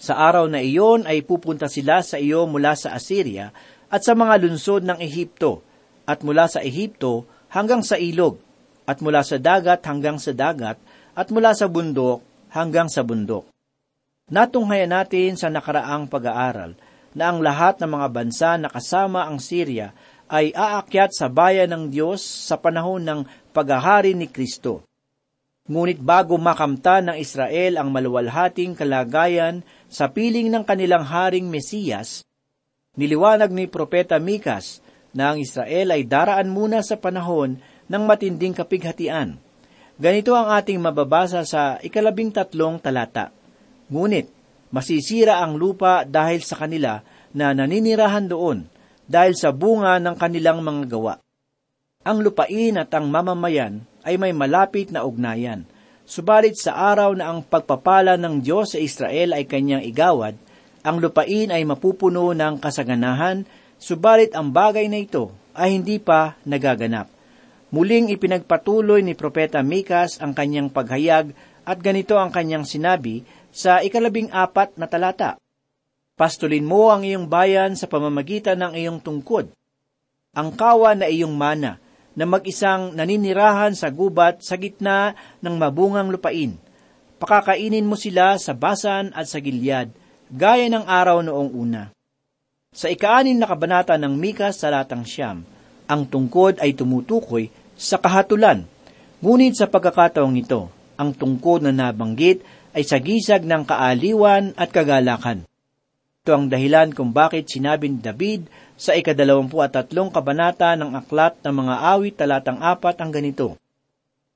Sa 0.01 0.17
araw 0.17 0.49
na 0.49 0.65
iyon 0.65 1.05
ay 1.05 1.21
pupunta 1.27 1.69
sila 1.69 2.01
sa 2.01 2.17
iyo 2.17 2.49
mula 2.49 2.73
sa 2.73 2.97
Assyria 2.97 3.53
at 3.91 4.01
sa 4.07 4.17
mga 4.17 4.41
lunsod 4.41 4.87
ng 4.87 4.97
Ehipto, 4.97 5.61
at 6.09 6.25
mula 6.25 6.49
sa 6.49 6.65
Ehipto 6.65 7.29
hanggang 7.53 7.85
sa 7.85 8.01
ilog, 8.01 8.41
at 8.89 9.03
mula 9.05 9.21
sa 9.21 9.37
dagat 9.37 9.85
hanggang 9.85 10.17
sa 10.17 10.33
dagat, 10.33 10.81
at 11.13 11.29
mula 11.29 11.53
sa 11.53 11.69
bundok 11.69 12.23
hanggang 12.55 12.89
sa 12.89 13.05
bundok. 13.05 13.51
Natunghayan 14.31 14.95
natin 14.95 15.35
sa 15.35 15.51
nakaraang 15.51 16.07
pag-aaral 16.07 16.79
na 17.19 17.25
ang 17.29 17.43
lahat 17.43 17.83
ng 17.83 17.91
mga 17.91 18.09
bansa 18.15 18.51
na 18.57 18.71
kasama 18.71 19.27
ang 19.27 19.43
Syria 19.43 19.91
ay 20.31 20.55
aakyat 20.55 21.11
sa 21.11 21.27
bayan 21.27 21.75
ng 21.75 21.85
Diyos 21.91 22.23
sa 22.23 22.55
panahon 22.55 23.03
ng 23.03 23.21
paghahari 23.51 24.15
ni 24.15 24.31
Kristo. 24.31 24.87
Ngunit 25.67 25.99
bago 25.99 26.39
makamta 26.39 27.03
ng 27.03 27.19
Israel 27.19 27.79
ang 27.79 27.91
maluwalhating 27.91 28.79
kalagayan 28.79 29.67
sa 29.91 30.07
piling 30.11 30.47
ng 30.51 30.63
kanilang 30.63 31.03
haring 31.03 31.51
Mesiyas, 31.51 32.23
niliwanag 32.95 33.51
ni 33.51 33.67
Propeta 33.67 34.23
Mikas 34.23 34.83
na 35.11 35.35
ang 35.35 35.43
Israel 35.43 35.95
ay 35.95 36.07
daraan 36.07 36.51
muna 36.51 36.83
sa 36.87 36.95
panahon 36.95 37.59
ng 37.91 38.03
matinding 38.07 38.55
kapighatian. 38.55 39.39
Ganito 40.01 40.33
ang 40.33 40.55
ating 40.55 40.79
mababasa 40.79 41.43
sa 41.43 41.77
ikalabing 41.83 42.33
tatlong 42.33 42.79
talata. 42.79 43.35
Ngunit, 43.91 44.31
masisira 44.71 45.43
ang 45.43 45.59
lupa 45.59 46.07
dahil 46.07 46.41
sa 46.41 46.57
kanila 46.57 47.03
na 47.35 47.53
naninirahan 47.53 48.31
doon, 48.31 48.65
dahil 49.11 49.35
sa 49.35 49.51
bunga 49.51 49.99
ng 49.99 50.15
kanilang 50.15 50.63
mga 50.63 50.87
gawa. 50.87 51.15
Ang 52.07 52.23
lupain 52.23 52.79
at 52.79 52.95
ang 52.95 53.11
mamamayan 53.11 53.83
ay 54.07 54.15
may 54.15 54.31
malapit 54.31 54.95
na 54.95 55.03
ugnayan. 55.03 55.67
Subalit 56.07 56.55
sa 56.55 56.79
araw 56.95 57.19
na 57.19 57.35
ang 57.35 57.43
pagpapala 57.43 58.15
ng 58.15 58.39
Diyos 58.39 58.73
sa 58.73 58.79
Israel 58.79 59.35
ay 59.35 59.51
kanyang 59.51 59.83
igawad, 59.83 60.39
ang 60.81 60.97
lupain 60.97 61.53
ay 61.53 61.61
mapupuno 61.67 62.33
ng 62.33 62.57
kasaganahan, 62.57 63.45
subalit 63.77 64.33
ang 64.33 64.49
bagay 64.49 64.89
na 64.89 65.03
ito 65.03 65.29
ay 65.53 65.77
hindi 65.77 66.01
pa 66.01 66.41
nagaganap. 66.49 67.11
Muling 67.71 68.11
ipinagpatuloy 68.11 69.05
ni 69.05 69.13
Propeta 69.13 69.61
Mikas 69.61 70.19
ang 70.19 70.33
kanyang 70.33 70.73
paghayag 70.73 71.37
at 71.69 71.79
ganito 71.79 72.17
ang 72.17 72.33
kanyang 72.33 72.65
sinabi 72.65 73.23
sa 73.53 73.85
ikalabing 73.85 74.33
apat 74.33 74.75
na 74.81 74.89
talata. 74.89 75.37
Pastulin 76.21 76.69
mo 76.69 76.93
ang 76.93 77.01
iyong 77.01 77.25
bayan 77.25 77.73
sa 77.81 77.89
pamamagitan 77.89 78.61
ng 78.61 78.77
iyong 78.77 79.01
tungkod. 79.01 79.57
Ang 80.37 80.53
kawan 80.53 81.01
na 81.01 81.09
iyong 81.09 81.33
mana, 81.33 81.81
na 82.13 82.29
mag-isang 82.29 82.93
naninirahan 82.93 83.73
sa 83.73 83.89
gubat 83.89 84.45
sa 84.45 84.61
gitna 84.61 85.17
ng 85.41 85.57
mabungang 85.57 86.13
lupain. 86.13 86.61
Pakakainin 87.17 87.89
mo 87.89 87.97
sila 87.97 88.37
sa 88.37 88.53
basan 88.53 89.17
at 89.17 89.33
sa 89.33 89.41
gilyad, 89.41 89.89
gaya 90.29 90.69
ng 90.69 90.85
araw 90.85 91.25
noong 91.25 91.57
una. 91.57 91.89
Sa 92.77 92.93
ikaanin 92.93 93.41
na 93.41 93.49
kabanata 93.49 93.97
ng 93.97 94.13
Mikas 94.13 94.61
sa 94.61 94.69
latang 94.69 95.09
siyam, 95.09 95.41
ang 95.89 96.05
tungkod 96.05 96.61
ay 96.61 96.77
tumutukoy 96.77 97.49
sa 97.81 97.97
kahatulan. 97.97 98.69
Ngunit 99.25 99.57
sa 99.57 99.73
pagkakataong 99.73 100.37
ito, 100.37 100.69
ang 101.01 101.17
tungkod 101.17 101.65
na 101.65 101.73
nabanggit 101.73 102.45
ay 102.77 102.85
sa 102.85 103.01
gisag 103.01 103.49
ng 103.49 103.65
kaaliwan 103.65 104.53
at 104.61 104.69
kagalakan. 104.69 105.50
Ito 106.21 106.37
ang 106.37 106.53
dahilan 106.53 106.93
kung 106.93 107.17
bakit 107.17 107.49
sinabi 107.49 107.89
ni 107.89 107.97
David 107.97 108.45
sa 108.77 108.93
ikadalawampu 108.93 109.57
at 109.65 109.73
tatlong 109.73 110.13
kabanata 110.13 110.77
ng 110.77 110.93
aklat 110.93 111.41
ng 111.41 111.55
mga 111.65 111.75
awit 111.97 112.15
talatang 112.21 112.61
apat 112.61 113.01
ang 113.01 113.09
ganito. 113.09 113.57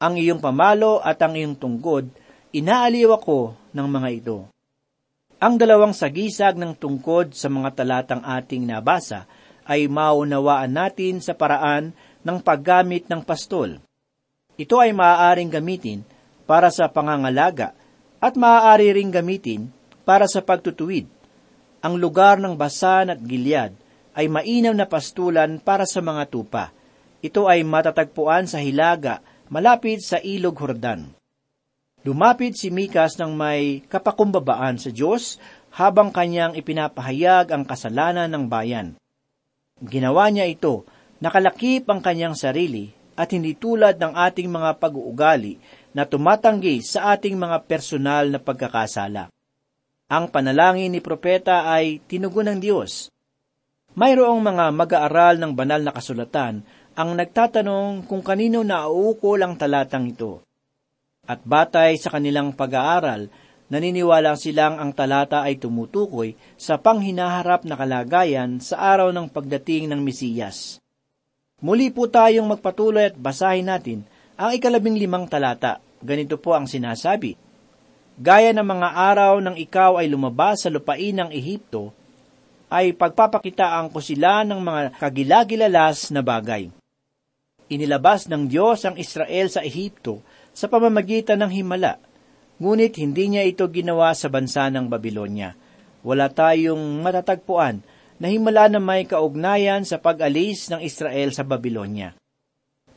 Ang 0.00 0.16
iyong 0.16 0.40
pamalo 0.40 1.04
at 1.04 1.20
ang 1.20 1.36
iyong 1.36 1.60
tungkod, 1.60 2.08
inaaliw 2.56 3.12
ako 3.12 3.52
ng 3.76 3.84
mga 3.84 4.08
ito. 4.16 4.48
Ang 5.36 5.60
dalawang 5.60 5.92
sagisag 5.92 6.56
ng 6.56 6.72
tungkod 6.72 7.36
sa 7.36 7.52
mga 7.52 7.76
talatang 7.76 8.24
ating 8.24 8.64
nabasa 8.64 9.28
ay 9.68 9.84
maunawaan 9.84 10.72
natin 10.72 11.20
sa 11.20 11.36
paraan 11.36 11.92
ng 12.24 12.38
paggamit 12.40 13.12
ng 13.12 13.20
pastol. 13.20 13.76
Ito 14.56 14.80
ay 14.80 14.96
maaaring 14.96 15.52
gamitin 15.52 16.00
para 16.48 16.72
sa 16.72 16.88
pangangalaga 16.88 17.76
at 18.24 18.40
maaari 18.40 18.88
ring 18.88 19.12
gamitin 19.12 19.68
para 20.08 20.24
sa 20.24 20.40
pagtutuwid. 20.40 21.12
Ang 21.84 22.00
lugar 22.00 22.40
ng 22.40 22.56
Basan 22.56 23.12
at 23.12 23.20
Gilead 23.20 23.76
ay 24.16 24.24
mainam 24.32 24.72
na 24.72 24.88
pastulan 24.88 25.60
para 25.60 25.84
sa 25.84 26.00
mga 26.00 26.24
tupa. 26.32 26.72
Ito 27.20 27.44
ay 27.44 27.60
matatagpuan 27.60 28.48
sa 28.48 28.64
Hilaga, 28.64 29.20
malapit 29.52 30.00
sa 30.00 30.16
Ilog 30.16 30.56
Hordan. 30.56 31.12
Lumapit 32.08 32.56
si 32.56 32.72
Mikas 32.72 33.20
ng 33.20 33.36
may 33.36 33.84
kapakumbabaan 33.84 34.80
sa 34.80 34.88
Diyos 34.88 35.36
habang 35.76 36.08
kanyang 36.08 36.56
ipinapahayag 36.56 37.52
ang 37.52 37.68
kasalanan 37.68 38.32
ng 38.32 38.44
bayan. 38.48 38.96
Ginawa 39.84 40.32
niya 40.32 40.48
ito, 40.48 40.88
nakalakip 41.20 41.84
ang 41.92 42.00
kanyang 42.00 42.32
sarili 42.32 42.96
at 43.12 43.28
hindi 43.36 43.52
tulad 43.52 44.00
ng 44.00 44.16
ating 44.16 44.48
mga 44.48 44.80
pag-uugali 44.80 45.60
na 45.92 46.08
tumatanggi 46.08 46.80
sa 46.80 47.12
ating 47.12 47.36
mga 47.36 47.68
personal 47.68 48.32
na 48.32 48.40
pagkakasala. 48.40 49.28
Ang 50.14 50.30
panalangin 50.30 50.94
ni 50.94 51.02
propeta 51.02 51.66
ay 51.66 51.98
tinugon 52.06 52.46
ng 52.46 52.58
Diyos. 52.62 53.10
Mayroong 53.98 54.38
mga 54.46 54.70
mag-aaral 54.70 55.42
ng 55.42 55.58
banal 55.58 55.82
na 55.82 55.90
kasulatan 55.90 56.62
ang 56.94 57.10
nagtatanong 57.18 58.06
kung 58.06 58.22
kanino 58.22 58.62
nauukol 58.62 59.42
ang 59.42 59.58
talatang 59.58 60.06
ito. 60.06 60.38
At 61.26 61.42
batay 61.42 61.98
sa 61.98 62.14
kanilang 62.14 62.54
pag-aaral, 62.54 63.26
naniniwala 63.66 64.38
silang 64.38 64.78
ang 64.78 64.94
talata 64.94 65.42
ay 65.42 65.58
tumutukoy 65.58 66.38
sa 66.54 66.78
panghinaharap 66.78 67.66
na 67.66 67.74
kalagayan 67.74 68.62
sa 68.62 68.94
araw 68.94 69.10
ng 69.10 69.26
pagdating 69.34 69.90
ng 69.90 69.98
Mesiyas. 69.98 70.78
Muli 71.58 71.90
po 71.90 72.06
tayong 72.06 72.46
magpatuloy 72.46 73.10
at 73.10 73.18
basahin 73.18 73.66
natin 73.66 74.06
ang 74.38 74.54
ikalabing 74.54 74.94
limang 74.94 75.26
talata. 75.26 75.82
Ganito 75.98 76.38
po 76.38 76.54
ang 76.54 76.70
sinasabi. 76.70 77.43
Gaya 78.14 78.54
ng 78.54 78.62
mga 78.62 78.88
araw 78.94 79.42
nang 79.42 79.58
ikaw 79.58 79.98
ay 79.98 80.06
lumabas 80.06 80.62
sa 80.62 80.70
lupain 80.70 81.18
ng 81.18 81.34
Ehipto, 81.34 81.90
ay 82.70 82.94
pagpapakitaan 82.94 83.90
ko 83.90 83.98
sila 83.98 84.46
ng 84.46 84.58
mga 84.62 84.80
kagilagilalas 85.02 86.14
na 86.14 86.22
bagay. 86.22 86.70
Inilabas 87.66 88.30
ng 88.30 88.46
Diyos 88.46 88.86
ang 88.86 88.94
Israel 88.94 89.50
sa 89.50 89.66
Ehipto 89.66 90.22
sa 90.54 90.70
pamamagitan 90.70 91.42
ng 91.42 91.50
himala, 91.50 91.98
ngunit 92.62 93.02
hindi 93.02 93.34
niya 93.34 93.42
ito 93.42 93.66
ginawa 93.66 94.14
sa 94.14 94.30
bansa 94.30 94.70
ng 94.70 94.86
Babylonia. 94.86 95.58
Wala 96.06 96.30
tayong 96.30 97.02
matatagpuan 97.02 97.82
na 98.22 98.30
himala 98.30 98.70
na 98.70 98.78
may 98.78 99.10
kaugnayan 99.10 99.82
sa 99.82 99.98
pag-alis 99.98 100.70
ng 100.70 100.86
Israel 100.86 101.34
sa 101.34 101.42
Babylonia. 101.42 102.14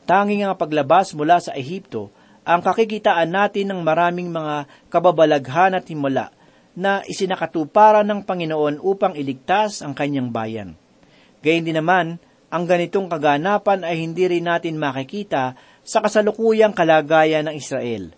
Tanging 0.06 0.46
ang 0.46 0.54
paglabas 0.54 1.10
mula 1.10 1.42
sa 1.42 1.58
Ehipto 1.58 2.14
ang 2.48 2.64
kakikitaan 2.64 3.28
natin 3.28 3.68
ng 3.68 3.80
maraming 3.84 4.32
mga 4.32 4.64
kababalaghan 4.88 5.76
at 5.76 5.84
himala 5.92 6.32
na 6.72 7.04
isinakatuparan 7.04 8.08
ng 8.08 8.24
Panginoon 8.24 8.80
upang 8.80 9.12
iligtas 9.12 9.84
ang 9.84 9.92
kanyang 9.92 10.32
bayan. 10.32 10.72
Gayun 11.44 11.68
din 11.68 11.76
naman, 11.76 12.16
ang 12.48 12.64
ganitong 12.64 13.12
kaganapan 13.12 13.84
ay 13.84 14.00
hindi 14.00 14.24
rin 14.24 14.48
natin 14.48 14.80
makikita 14.80 15.60
sa 15.84 16.00
kasalukuyang 16.00 16.72
kalagayan 16.72 17.52
ng 17.52 17.54
Israel. 17.60 18.16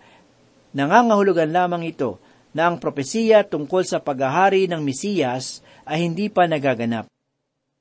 Nangangahulugan 0.71 1.51
lamang 1.51 1.83
ito 1.83 2.15
na 2.55 2.71
ang 2.71 2.79
propesiya 2.79 3.43
tungkol 3.43 3.83
sa 3.83 3.99
paghahari 3.99 4.71
ng 4.71 4.79
Mesiyas 4.79 5.59
ay 5.83 6.07
hindi 6.07 6.31
pa 6.31 6.47
nagaganap. 6.47 7.11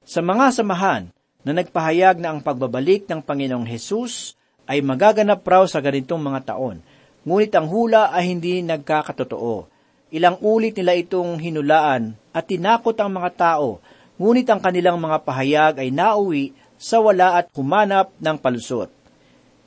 Sa 0.03 0.19
mga 0.19 0.51
samahan 0.51 1.15
na 1.47 1.53
nagpahayag 1.55 2.19
na 2.19 2.35
ang 2.35 2.43
pagbabalik 2.43 3.07
ng 3.07 3.23
Panginoong 3.23 3.71
Hesus 3.71 4.40
ay 4.71 4.87
magaganap 4.87 5.43
raw 5.43 5.67
sa 5.67 5.83
ganitong 5.83 6.23
mga 6.23 6.55
taon. 6.55 6.79
Ngunit 7.27 7.51
ang 7.59 7.67
hula 7.67 8.15
ay 8.15 8.31
hindi 8.31 8.63
nagkakatotoo. 8.63 9.67
Ilang 10.15 10.39
ulit 10.39 10.79
nila 10.79 10.95
itong 10.95 11.43
hinulaan 11.43 12.15
at 12.31 12.47
tinakot 12.47 12.95
ang 13.03 13.11
mga 13.19 13.31
tao, 13.35 13.83
ngunit 14.15 14.47
ang 14.47 14.63
kanilang 14.63 15.03
mga 15.03 15.27
pahayag 15.27 15.75
ay 15.83 15.91
nauwi 15.91 16.55
sa 16.79 17.03
wala 17.03 17.43
at 17.43 17.51
humanap 17.51 18.15
ng 18.23 18.39
palusot. 18.39 18.95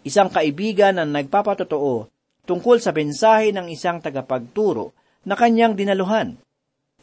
Isang 0.08 0.32
kaibigan 0.32 0.96
ang 0.96 1.12
nagpapatotoo 1.12 2.08
tungkol 2.48 2.80
sa 2.80 2.96
bensahe 2.96 3.52
ng 3.52 3.68
isang 3.72 4.00
tagapagturo 4.00 4.96
na 5.28 5.36
kanyang 5.36 5.76
dinaluhan. 5.76 6.40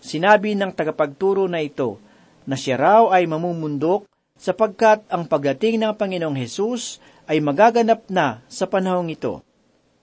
Sinabi 0.00 0.56
ng 0.56 0.72
tagapagturo 0.72 1.44
na 1.48 1.60
ito 1.60 2.00
na 2.48 2.56
siya 2.56 2.80
raw 2.80 3.02
ay 3.12 3.28
mamumundok 3.28 4.08
sapagkat 4.40 5.04
ang 5.12 5.28
pagdating 5.28 5.76
ng 5.84 5.92
Panginoong 5.92 6.40
Hesus 6.40 6.96
ay 7.28 7.44
magaganap 7.44 8.08
na 8.08 8.40
sa 8.48 8.64
panahong 8.64 9.12
ito. 9.12 9.44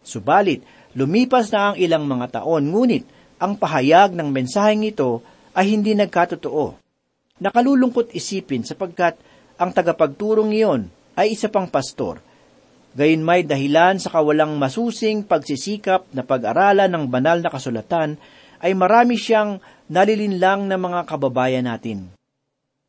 Subalit, 0.06 0.62
lumipas 0.94 1.50
na 1.50 1.74
ang 1.74 1.76
ilang 1.82 2.06
mga 2.06 2.40
taon, 2.40 2.70
ngunit 2.70 3.04
ang 3.42 3.58
pahayag 3.58 4.14
ng 4.14 4.30
mensaheng 4.30 4.86
ito 4.86 5.26
ay 5.58 5.74
hindi 5.74 5.98
nagkatotoo. 5.98 6.78
Nakalulungkot 7.42 8.14
isipin 8.14 8.62
sapagkat 8.62 9.18
ang 9.58 9.74
tagapagturong 9.74 10.54
iyon 10.54 10.94
ay 11.18 11.34
isa 11.34 11.50
pang 11.50 11.66
pastor. 11.66 12.22
Gayon 12.98 13.26
may 13.26 13.42
dahilan 13.46 13.98
sa 13.98 14.10
kawalang 14.14 14.58
masusing 14.58 15.26
pagsisikap 15.26 16.10
na 16.14 16.26
pag-aralan 16.26 16.90
ng 16.90 17.06
banal 17.10 17.42
na 17.42 17.50
kasulatan 17.50 18.18
ay 18.58 18.74
marami 18.74 19.18
siyang 19.18 19.62
nalilinlang 19.86 20.66
na 20.66 20.82
mga 20.82 21.06
kababayan 21.06 21.66
natin. 21.70 22.17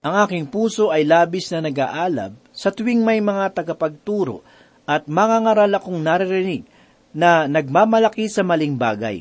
Ang 0.09 0.25
aking 0.25 0.49
puso 0.49 0.89
ay 0.89 1.05
labis 1.05 1.53
na 1.53 1.69
nag-aalab 1.69 2.33
sa 2.49 2.73
tuwing 2.73 3.05
may 3.05 3.21
mga 3.21 3.53
tagapagturo 3.53 4.41
at 4.89 5.05
mga 5.05 5.45
ngaral 5.45 5.73
akong 5.77 6.01
naririnig 6.01 6.65
na 7.13 7.45
nagmamalaki 7.45 8.25
sa 8.25 8.41
maling 8.41 8.73
bagay. 8.73 9.21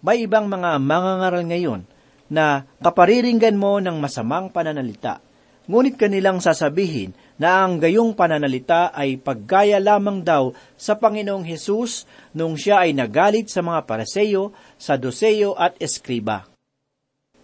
May 0.00 0.24
ibang 0.24 0.48
mga 0.48 0.80
mangangaral 0.80 1.44
ngayon 1.44 1.84
na 2.32 2.64
kapariringgan 2.80 3.52
mo 3.52 3.84
ng 3.84 4.00
masamang 4.00 4.48
pananalita, 4.48 5.20
ngunit 5.68 6.00
kanilang 6.00 6.40
sasabihin 6.40 7.12
na 7.36 7.60
ang 7.60 7.76
gayong 7.76 8.16
pananalita 8.16 8.96
ay 8.96 9.20
paggaya 9.20 9.76
lamang 9.76 10.24
daw 10.24 10.56
sa 10.72 10.96
Panginoong 10.96 11.44
Hesus 11.44 12.08
nung 12.32 12.56
siya 12.56 12.88
ay 12.88 12.96
nagalit 12.96 13.52
sa 13.52 13.60
mga 13.60 13.84
paraseyo, 13.84 14.56
saduseyo 14.80 15.52
at 15.52 15.76
eskriba. 15.76 16.48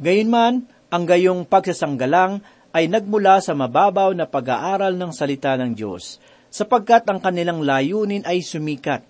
Gayunman, 0.00 0.77
ang 0.88 1.04
gayong 1.04 1.44
pagsasanggalang 1.44 2.40
ay 2.72 2.88
nagmula 2.88 3.40
sa 3.40 3.56
mababaw 3.56 4.12
na 4.12 4.28
pag-aaral 4.28 4.96
ng 4.96 5.12
salita 5.12 5.56
ng 5.56 5.72
Diyos, 5.72 6.20
sapagkat 6.48 7.04
ang 7.08 7.20
kanilang 7.20 7.64
layunin 7.64 8.24
ay 8.24 8.40
sumikat. 8.40 9.04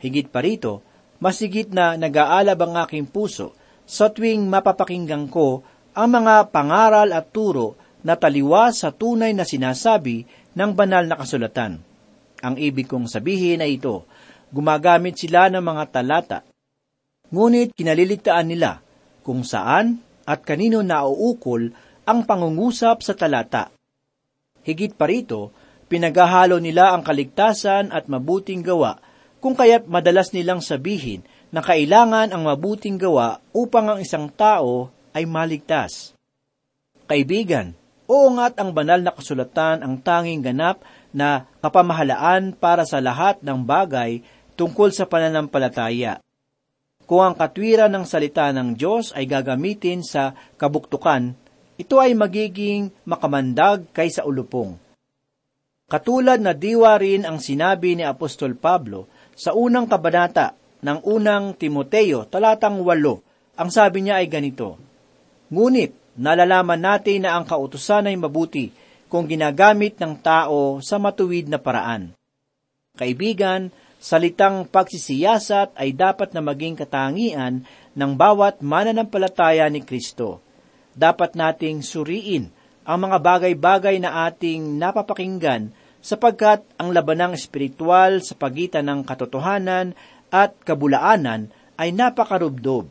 Higit 0.00 0.32
pa 0.32 0.40
rito, 0.40 0.80
masigit 1.20 1.68
na 1.72 1.96
nag-aalab 1.96 2.58
ang 2.64 2.74
aking 2.84 3.08
puso 3.08 3.52
sa 3.84 4.08
tuwing 4.08 4.48
mapapakinggan 4.48 5.28
ko 5.28 5.60
ang 5.92 6.08
mga 6.08 6.48
pangaral 6.48 7.12
at 7.12 7.28
turo 7.34 7.76
na 8.00 8.16
taliwas 8.16 8.80
sa 8.80 8.94
tunay 8.94 9.36
na 9.36 9.44
sinasabi 9.44 10.24
ng 10.56 10.70
banal 10.72 11.04
na 11.04 11.20
kasulatan. 11.20 11.84
Ang 12.40 12.54
ibig 12.56 12.88
kong 12.88 13.04
sabihin 13.04 13.60
ay 13.60 13.76
ito, 13.76 14.08
gumagamit 14.48 15.20
sila 15.20 15.52
ng 15.52 15.60
mga 15.60 15.84
talata. 15.92 16.38
Ngunit 17.28 17.76
kinaliligtaan 17.76 18.48
nila 18.48 18.80
kung 19.20 19.44
saan 19.44 20.00
at 20.30 20.46
kanino 20.46 20.86
nauukol 20.86 21.74
ang 22.06 22.22
pangungusap 22.22 23.02
sa 23.02 23.18
talata. 23.18 23.74
Higit 24.62 24.94
pa 24.94 25.10
rito, 25.10 25.50
pinaghahalo 25.90 26.62
nila 26.62 26.94
ang 26.94 27.02
kaligtasan 27.02 27.90
at 27.90 28.06
mabuting 28.06 28.62
gawa, 28.62 29.02
kung 29.42 29.58
kaya't 29.58 29.90
madalas 29.90 30.30
nilang 30.30 30.62
sabihin 30.62 31.26
na 31.50 31.58
kailangan 31.58 32.30
ang 32.30 32.46
mabuting 32.46 32.94
gawa 32.94 33.42
upang 33.50 33.90
ang 33.90 33.98
isang 33.98 34.30
tao 34.30 34.94
ay 35.10 35.26
maligtas. 35.26 36.14
Kaibigan, 37.10 37.74
oo 38.06 38.30
nga't 38.38 38.54
ang 38.62 38.70
banal 38.70 39.02
na 39.02 39.10
kasulatan 39.10 39.82
ang 39.82 39.98
tanging 39.98 40.46
ganap 40.46 40.86
na 41.10 41.50
kapamahalaan 41.58 42.54
para 42.54 42.86
sa 42.86 43.02
lahat 43.02 43.42
ng 43.42 43.66
bagay 43.66 44.22
tungkol 44.54 44.94
sa 44.94 45.10
pananampalataya. 45.10 46.22
Kung 47.10 47.26
ang 47.26 47.34
katwiran 47.34 47.90
ng 47.90 48.06
salita 48.06 48.54
ng 48.54 48.78
Diyos 48.78 49.10
ay 49.18 49.26
gagamitin 49.26 50.06
sa 50.06 50.30
kabuktukan, 50.54 51.34
ito 51.74 51.98
ay 51.98 52.14
magiging 52.14 52.94
makamandag 53.02 53.90
kaysa 53.90 54.22
ulupong. 54.22 54.78
Katulad 55.90 56.38
na 56.38 56.54
diwa 56.54 56.94
rin 57.02 57.26
ang 57.26 57.42
sinabi 57.42 57.98
ni 57.98 58.06
Apostol 58.06 58.54
Pablo 58.54 59.10
sa 59.34 59.58
unang 59.58 59.90
kabanata 59.90 60.54
ng 60.86 61.02
unang 61.02 61.58
Timoteo, 61.58 62.30
talatang 62.30 62.78
walo, 62.86 63.26
ang 63.58 63.74
sabi 63.74 64.06
niya 64.06 64.22
ay 64.22 64.30
ganito, 64.30 64.78
Ngunit, 65.50 66.14
nalalaman 66.14 66.78
natin 66.78 67.26
na 67.26 67.34
ang 67.34 67.42
kautusan 67.42 68.06
ay 68.06 68.14
mabuti 68.14 68.70
kung 69.10 69.26
ginagamit 69.26 69.98
ng 69.98 70.14
tao 70.22 70.78
sa 70.78 71.02
matuwid 71.02 71.50
na 71.50 71.58
paraan. 71.58 72.14
Kaibigan, 72.94 73.74
salitang 74.00 74.64
pagsisiyasat 74.64 75.76
ay 75.76 75.92
dapat 75.92 76.32
na 76.32 76.40
maging 76.40 76.72
katangian 76.72 77.68
ng 77.92 78.12
bawat 78.16 78.64
mananampalataya 78.64 79.68
ni 79.68 79.84
Kristo. 79.84 80.40
Dapat 80.96 81.36
nating 81.36 81.84
suriin 81.84 82.48
ang 82.88 82.98
mga 83.06 83.20
bagay-bagay 83.20 84.00
na 84.00 84.24
ating 84.26 84.80
napapakinggan 84.80 85.70
sapagkat 86.00 86.64
ang 86.80 86.96
labanang 86.96 87.36
espiritual 87.36 88.24
sa 88.24 88.32
pagitan 88.40 88.88
ng 88.88 89.04
katotohanan 89.04 89.92
at 90.32 90.56
kabulaanan 90.64 91.52
ay 91.76 91.92
napakarubdob. 91.92 92.88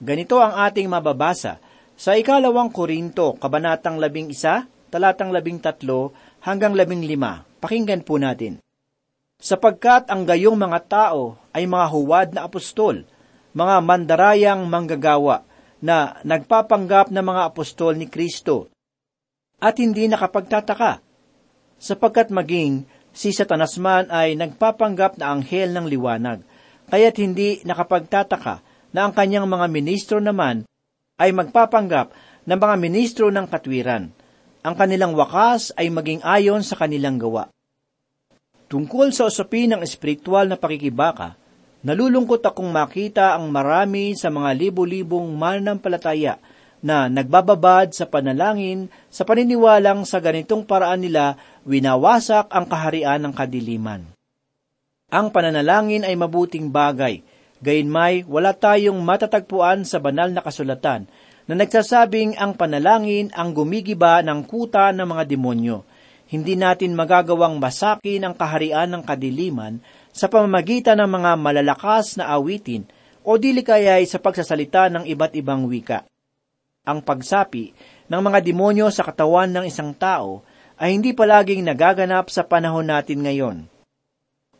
Ganito 0.00 0.40
ang 0.40 0.56
ating 0.56 0.88
mababasa 0.88 1.60
sa 1.94 2.16
ikalawang 2.16 2.72
Korinto, 2.72 3.36
kabanatang 3.36 4.00
labing 4.00 4.32
isa, 4.32 4.66
talatang 4.88 5.30
labing 5.30 5.60
tatlo 5.60 6.16
hanggang 6.42 6.72
labing 6.74 7.04
lima. 7.04 7.44
Pakinggan 7.60 8.02
po 8.02 8.18
natin 8.18 8.63
sapagkat 9.38 10.10
ang 10.10 10.26
gayong 10.26 10.58
mga 10.58 10.80
tao 10.86 11.38
ay 11.54 11.68
mga 11.68 11.86
huwad 11.90 12.28
na 12.34 12.46
apostol, 12.46 13.06
mga 13.54 13.76
mandarayang 13.84 14.66
manggagawa 14.66 15.46
na 15.84 16.18
nagpapanggap 16.24 17.12
na 17.12 17.22
mga 17.22 17.42
apostol 17.52 17.94
ni 17.94 18.10
Kristo. 18.10 18.72
At 19.62 19.78
hindi 19.78 20.10
nakapagtataka, 20.10 21.00
sapagkat 21.78 22.32
maging 22.34 22.88
si 23.14 23.30
Satanas 23.30 23.78
man 23.78 24.10
ay 24.10 24.34
nagpapanggap 24.34 25.20
na 25.20 25.30
anghel 25.30 25.70
ng 25.70 25.86
liwanag, 25.86 26.42
kaya't 26.90 27.16
hindi 27.22 27.62
nakapagtataka 27.62 28.60
na 28.90 29.06
ang 29.06 29.12
kanyang 29.14 29.46
mga 29.46 29.66
ministro 29.70 30.18
naman 30.18 30.66
ay 31.22 31.30
magpapanggap 31.30 32.10
ng 32.44 32.58
mga 32.58 32.76
ministro 32.76 33.30
ng 33.30 33.46
katwiran. 33.46 34.10
Ang 34.64 34.74
kanilang 34.74 35.14
wakas 35.14 35.70
ay 35.76 35.92
maging 35.92 36.24
ayon 36.24 36.64
sa 36.64 36.74
kanilang 36.74 37.20
gawa. 37.20 37.53
Tungkol 38.74 39.14
sa 39.14 39.30
usapin 39.30 39.70
ng 39.70 39.86
espiritual 39.86 40.50
na 40.50 40.58
pakikibaka, 40.58 41.38
nalulungkot 41.86 42.42
akong 42.42 42.74
makita 42.74 43.38
ang 43.38 43.46
marami 43.46 44.18
sa 44.18 44.34
mga 44.34 44.50
libo-libong 44.50 45.30
mananampalataya 45.30 46.42
na 46.82 47.06
nagbababad 47.06 47.94
sa 47.94 48.10
panalangin 48.10 48.90
sa 49.14 49.22
paniniwalang 49.22 50.02
sa 50.02 50.18
ganitong 50.18 50.66
paraan 50.66 51.06
nila 51.06 51.38
winawasak 51.62 52.50
ang 52.50 52.66
kaharian 52.66 53.22
ng 53.22 53.32
kadiliman. 53.38 54.10
Ang 55.06 55.30
pananalangin 55.30 56.02
ay 56.02 56.18
mabuting 56.18 56.66
bagay, 56.66 57.22
gayunmay 57.62 58.26
wala 58.26 58.58
tayong 58.58 58.98
matatagpuan 59.06 59.86
sa 59.86 60.02
banal 60.02 60.34
na 60.34 60.42
kasulatan 60.42 61.06
na 61.46 61.54
nagsasabing 61.54 62.34
ang 62.42 62.58
panalangin 62.58 63.30
ang 63.38 63.54
gumigiba 63.54 64.18
ng 64.26 64.42
kuta 64.42 64.90
ng 64.90 65.06
mga 65.06 65.30
demonyo 65.30 65.86
hindi 66.34 66.58
natin 66.58 66.98
magagawang 66.98 67.62
masakin 67.62 68.26
ang 68.26 68.34
kaharian 68.34 68.90
ng 68.90 69.02
kadiliman 69.06 69.78
sa 70.10 70.26
pamamagitan 70.26 70.98
ng 70.98 71.10
mga 71.10 71.30
malalakas 71.38 72.18
na 72.18 72.34
awitin 72.34 72.82
o 73.22 73.38
dili 73.38 73.62
kaya 73.62 74.02
sa 74.02 74.18
pagsasalita 74.18 74.90
ng 74.90 75.04
iba't 75.06 75.32
ibang 75.38 75.70
wika. 75.70 76.02
Ang 76.84 77.06
pagsapi 77.06 77.70
ng 78.10 78.20
mga 78.20 78.42
demonyo 78.42 78.90
sa 78.90 79.06
katawan 79.06 79.48
ng 79.48 79.64
isang 79.70 79.94
tao 79.94 80.42
ay 80.74 80.98
hindi 80.98 81.14
palaging 81.14 81.62
nagaganap 81.62 82.28
sa 82.28 82.42
panahon 82.42 82.90
natin 82.90 83.22
ngayon. 83.22 83.56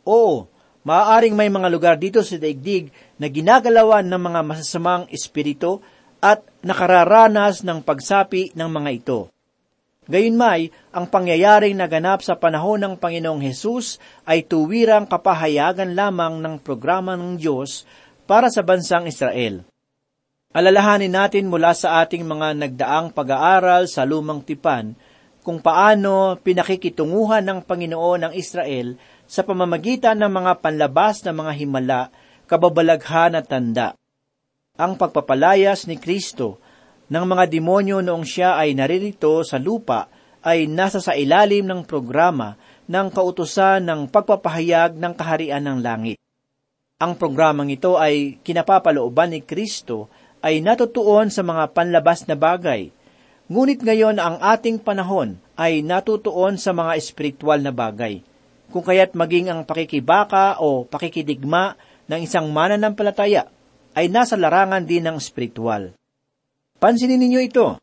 Oo, 0.07 0.47
maaaring 0.87 1.35
may 1.35 1.51
mga 1.51 1.67
lugar 1.67 1.95
dito 1.99 2.23
sa 2.23 2.39
daigdig 2.39 2.89
na 3.19 3.27
ginagalawan 3.27 4.07
ng 4.07 4.21
mga 4.31 4.41
masasamang 4.47 5.05
espiritu 5.11 5.83
at 6.23 6.41
nakararanas 6.63 7.61
ng 7.61 7.83
pagsapi 7.83 8.55
ng 8.55 8.69
mga 8.71 8.89
ito. 8.95 9.34
Gayunmay, 10.05 10.69
ang 10.93 11.09
pangyayaring 11.09 11.73
naganap 11.73 12.21
sa 12.21 12.37
panahon 12.37 12.77
ng 12.77 12.93
Panginoong 12.93 13.41
Hesus 13.41 13.97
ay 14.21 14.45
tuwirang 14.45 15.09
kapahayagan 15.09 15.97
lamang 15.97 16.45
ng 16.45 16.61
programa 16.61 17.17
ng 17.17 17.41
Diyos 17.41 17.89
para 18.29 18.53
sa 18.53 18.61
bansang 18.61 19.09
Israel. 19.09 19.65
Alalahanin 20.53 21.09
natin 21.09 21.49
mula 21.49 21.73
sa 21.73 22.05
ating 22.05 22.21
mga 22.21 22.53
nagdaang 22.53 23.17
pag-aaral 23.17 23.89
sa 23.89 24.05
lumang 24.05 24.45
tipan 24.45 24.93
kung 25.41 25.57
paano 25.57 26.37
pinakikitunguhan 26.37 27.41
ng 27.41 27.59
Panginoon 27.65 28.29
ng 28.29 28.33
Israel 28.37 28.97
sa 29.25 29.41
pamamagitan 29.41 30.21
ng 30.21 30.31
mga 30.31 30.61
panlabas 30.61 31.25
na 31.25 31.33
mga 31.33 31.53
himala, 31.59 32.01
kababalaghan 32.45 33.41
at 33.41 33.49
tanda. 33.49 33.97
Ang 34.77 35.01
pagpapalayas 35.01 35.89
ni 35.89 35.97
Kristo 35.97 36.61
ng 37.05 37.25
mga 37.25 37.43
demonyo 37.49 38.01
noong 38.01 38.25
siya 38.25 38.57
ay 38.57 38.73
naririto 38.73 39.45
sa 39.45 39.61
lupa 39.61 40.09
ay 40.45 40.69
nasa 40.69 41.01
sa 41.01 41.17
ilalim 41.17 41.65
ng 41.65 41.81
programa 41.85 42.57
ng 42.85 43.07
kautusan 43.09 43.81
ng 43.81 44.09
pagpapahayag 44.13 44.93
ng 44.97 45.13
kaharian 45.17 45.65
ng 45.65 45.77
langit. 45.81 46.17
Ang 47.01 47.17
programang 47.17 47.67
ito 47.73 47.97
ay 47.97 48.39
kinapapalooban 48.45 49.33
ni 49.33 49.41
Kristo 49.41 50.07
ay 50.45 50.61
natutuon 50.61 51.33
sa 51.33 51.41
mga 51.41 51.73
panlabas 51.73 52.29
na 52.29 52.37
bagay. 52.37 52.93
Ngunit 53.49 53.81
ngayon 53.81 54.21
ang 54.21 54.37
ating 54.41 54.81
panahon 54.81 55.37
ay 55.57 55.81
natutuon 55.81 56.61
sa 56.61 56.73
mga 56.73 56.97
espiritual 56.97 57.61
na 57.61 57.73
bagay. 57.73 58.21
Kung 58.69 58.85
kaya't 58.85 59.13
maging 59.17 59.49
ang 59.49 59.61
pakikibaka 59.65 60.61
o 60.61 60.85
pakikidigma 60.85 61.77
ng 62.05 62.21
isang 62.25 62.49
mananampalataya 62.49 63.49
ay 63.97 64.09
nasa 64.09 64.37
larangan 64.37 64.85
din 64.85 65.05
ng 65.05 65.17
espiritual. 65.17 65.93
Pansinin 66.85 67.17
ninyo 67.17 67.41
ito. 67.41 67.81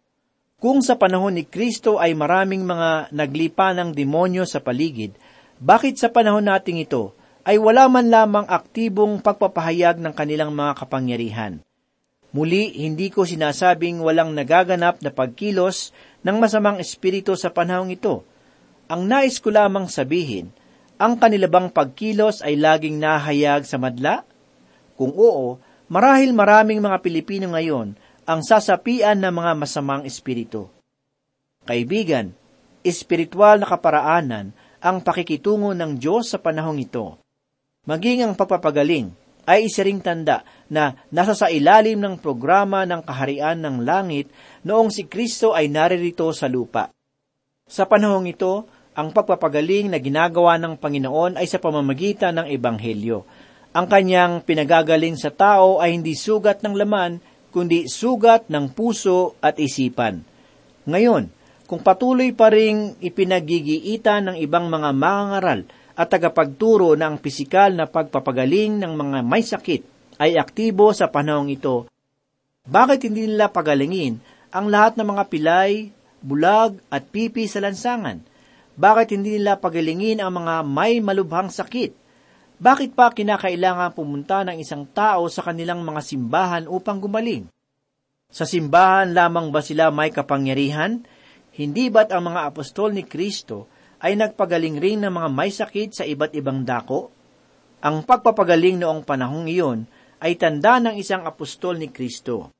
Kung 0.62 0.78
sa 0.78 0.94
panahon 0.94 1.34
ni 1.34 1.42
Kristo 1.42 1.98
ay 1.98 2.14
maraming 2.14 2.62
mga 2.62 3.10
naglipa 3.10 3.74
ng 3.74 3.90
demonyo 3.90 4.46
sa 4.46 4.62
paligid, 4.62 5.18
bakit 5.58 5.98
sa 5.98 6.06
panahon 6.06 6.46
nating 6.46 6.86
ito 6.86 7.10
ay 7.42 7.58
wala 7.58 7.90
man 7.90 8.06
lamang 8.14 8.46
aktibong 8.46 9.18
pagpapahayag 9.18 9.98
ng 9.98 10.14
kanilang 10.14 10.54
mga 10.54 10.86
kapangyarihan? 10.86 11.58
Muli, 12.30 12.70
hindi 12.78 13.10
ko 13.10 13.26
sinasabing 13.26 13.98
walang 13.98 14.38
nagaganap 14.38 15.02
na 15.02 15.10
pagkilos 15.10 15.90
ng 16.22 16.38
masamang 16.38 16.78
espiritu 16.78 17.34
sa 17.34 17.50
panahong 17.50 17.90
ito. 17.90 18.22
Ang 18.86 19.10
nais 19.10 19.42
ko 19.42 19.50
lamang 19.50 19.90
sabihin, 19.90 20.54
ang 20.94 21.18
kanilabang 21.18 21.74
pagkilos 21.74 22.38
ay 22.38 22.54
laging 22.54 23.02
nahayag 23.02 23.66
sa 23.66 23.82
madla? 23.82 24.22
Kung 24.94 25.10
oo, 25.10 25.58
marahil 25.90 26.30
maraming 26.30 26.78
mga 26.78 27.02
Pilipino 27.02 27.50
ngayon 27.50 27.98
ang 28.22 28.40
sasapian 28.42 29.18
ng 29.18 29.34
mga 29.34 29.52
masamang 29.58 30.02
espiritu. 30.06 30.70
Kaibigan, 31.66 32.34
espiritual 32.86 33.62
na 33.62 33.66
kaparaanan 33.66 34.54
ang 34.82 35.02
pakikitungo 35.02 35.74
ng 35.74 35.98
Diyos 35.98 36.30
sa 36.30 36.38
panahong 36.42 36.82
ito. 36.82 37.18
Maging 37.86 38.26
ang 38.26 38.34
pagpapagaling 38.34 39.14
ay 39.42 39.66
isa 39.66 39.82
ring 39.82 39.98
tanda 39.98 40.46
na 40.70 40.94
nasa 41.10 41.34
sa 41.34 41.50
ilalim 41.50 41.98
ng 41.98 42.18
programa 42.18 42.86
ng 42.86 43.02
kaharian 43.02 43.58
ng 43.58 43.82
langit 43.82 44.30
noong 44.62 44.90
si 44.94 45.10
Kristo 45.10 45.50
ay 45.54 45.66
naririto 45.66 46.30
sa 46.30 46.46
lupa. 46.46 46.94
Sa 47.66 47.86
panahong 47.86 48.30
ito, 48.30 48.66
ang 48.92 49.10
pagpapagaling 49.10 49.90
na 49.90 49.98
ginagawa 49.98 50.60
ng 50.60 50.78
Panginoon 50.78 51.40
ay 51.40 51.46
sa 51.48 51.58
pamamagitan 51.58 52.38
ng 52.38 52.46
Ebanghelyo. 52.54 53.24
Ang 53.72 53.86
kanyang 53.88 54.44
pinagagaling 54.44 55.16
sa 55.16 55.32
tao 55.32 55.80
ay 55.80 55.96
hindi 55.96 56.12
sugat 56.12 56.60
ng 56.60 56.76
laman, 56.76 57.18
kundi 57.52 57.84
sugat 57.84 58.48
ng 58.48 58.72
puso 58.72 59.36
at 59.44 59.60
isipan. 59.60 60.24
Ngayon, 60.88 61.28
kung 61.68 61.84
patuloy 61.84 62.32
pa 62.32 62.48
ring 62.48 62.96
ipinagigiitan 62.98 64.32
ng 64.32 64.36
ibang 64.40 64.72
mga 64.72 64.90
mangangaral 64.96 65.60
at 65.92 66.08
tagapagturo 66.08 66.96
na 66.96 67.12
ang 67.12 67.20
pisikal 67.20 67.68
na 67.70 67.84
pagpapagaling 67.84 68.80
ng 68.80 68.92
mga 68.96 69.18
may 69.20 69.44
sakit 69.44 69.82
ay 70.16 70.40
aktibo 70.40 70.90
sa 70.96 71.12
panahong 71.12 71.52
ito, 71.52 71.86
Bakit 72.62 73.10
hindi 73.10 73.26
nila 73.26 73.50
pagalingin 73.50 74.22
ang 74.54 74.70
lahat 74.70 74.94
ng 74.94 75.06
mga 75.06 75.24
pilay, 75.26 75.90
bulag 76.22 76.78
at 76.88 77.10
pipi 77.10 77.50
sa 77.50 77.58
lansangan? 77.58 78.22
Bakit 78.78 79.18
hindi 79.18 79.36
nila 79.36 79.58
pagalingin 79.58 80.22
ang 80.22 80.32
mga 80.40 80.62
may 80.64 81.02
malubhang 81.02 81.50
sakit? 81.50 82.01
Bakit 82.62 82.94
pa 82.94 83.10
kinakailangan 83.10 83.90
pumunta 83.90 84.46
ng 84.46 84.62
isang 84.62 84.86
tao 84.86 85.26
sa 85.26 85.42
kanilang 85.42 85.82
mga 85.82 85.98
simbahan 85.98 86.70
upang 86.70 87.02
gumaling? 87.02 87.50
Sa 88.30 88.46
simbahan 88.46 89.10
lamang 89.10 89.50
ba 89.50 89.58
sila 89.58 89.90
may 89.90 90.14
kapangyarihan? 90.14 91.02
Hindi 91.58 91.90
ba't 91.90 92.14
ang 92.14 92.30
mga 92.30 92.54
apostol 92.54 92.94
ni 92.94 93.02
Kristo 93.02 93.66
ay 93.98 94.14
nagpagaling 94.14 94.78
rin 94.78 95.02
ng 95.02 95.10
mga 95.10 95.28
may 95.34 95.50
sakit 95.50 95.90
sa 95.90 96.06
iba't 96.06 96.38
ibang 96.38 96.62
dako? 96.62 97.10
Ang 97.82 98.06
pagpapagaling 98.06 98.78
noong 98.78 99.02
panahong 99.02 99.50
iyon 99.50 99.82
ay 100.22 100.38
tanda 100.38 100.78
ng 100.78 100.94
isang 100.94 101.26
apostol 101.26 101.82
ni 101.82 101.90
Kristo. 101.90 102.54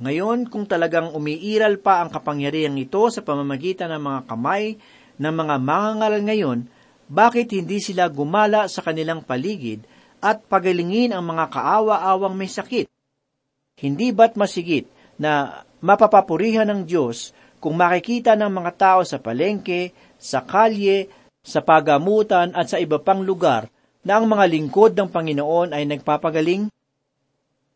Ngayon, 0.00 0.48
kung 0.48 0.64
talagang 0.64 1.12
umiiral 1.12 1.76
pa 1.84 2.00
ang 2.00 2.08
kapangyarihang 2.08 2.80
ito 2.80 3.04
sa 3.12 3.20
pamamagitan 3.20 3.92
ng 3.92 4.00
mga 4.08 4.20
kamay 4.24 4.80
ng 5.20 5.34
mga 5.36 5.54
mangangaral 5.60 6.22
ngayon, 6.24 6.77
bakit 7.08 7.56
hindi 7.56 7.80
sila 7.80 8.12
gumala 8.12 8.68
sa 8.68 8.84
kanilang 8.84 9.24
paligid 9.24 9.80
at 10.20 10.44
pagalingin 10.44 11.16
ang 11.16 11.24
mga 11.24 11.48
kaawa-awang 11.48 12.36
may 12.36 12.52
sakit? 12.52 12.84
Hindi 13.80 14.12
ba't 14.12 14.36
masigit 14.36 14.84
na 15.16 15.64
mapapapurihan 15.80 16.68
ng 16.68 16.84
Diyos 16.84 17.32
kung 17.58 17.80
makikita 17.80 18.36
ng 18.36 18.52
mga 18.52 18.72
tao 18.76 19.00
sa 19.08 19.16
palengke, 19.16 19.96
sa 20.20 20.44
kalye, 20.44 21.08
sa 21.40 21.64
pagamutan 21.64 22.52
at 22.52 22.68
sa 22.68 22.76
iba 22.76 23.00
pang 23.00 23.24
lugar 23.24 23.72
na 24.04 24.20
ang 24.20 24.28
mga 24.28 24.44
lingkod 24.44 24.92
ng 24.92 25.08
Panginoon 25.08 25.72
ay 25.72 25.88
nagpapagaling? 25.88 26.68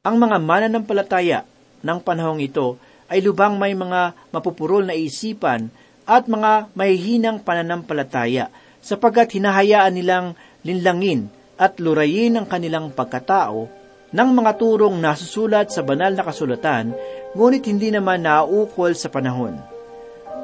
Ang 0.02 0.16
mga 0.18 0.36
mananampalataya 0.42 1.48
ng 1.80 1.98
panahong 2.04 2.42
ito 2.42 2.76
ay 3.08 3.24
lubang 3.24 3.56
may 3.56 3.72
mga 3.72 4.12
mapupurol 4.28 4.84
na 4.84 4.92
isipan 4.92 5.72
at 6.04 6.26
mga 6.26 6.68
mahihinang 6.74 7.40
pananampalataya 7.40 8.50
sapagkat 8.82 9.38
hinahayaan 9.38 9.94
nilang 9.94 10.26
linlangin 10.66 11.30
at 11.56 11.78
lurayin 11.78 12.36
ang 12.36 12.46
kanilang 12.50 12.90
pagkatao 12.90 13.70
ng 14.12 14.28
mga 14.34 14.52
turong 14.60 15.00
nasusulat 15.00 15.72
sa 15.72 15.80
banal 15.80 16.12
na 16.12 16.26
kasulatan, 16.26 16.92
ngunit 17.32 17.64
hindi 17.64 17.88
naman 17.88 18.26
nauukol 18.26 18.92
sa 18.92 19.08
panahon. 19.08 19.56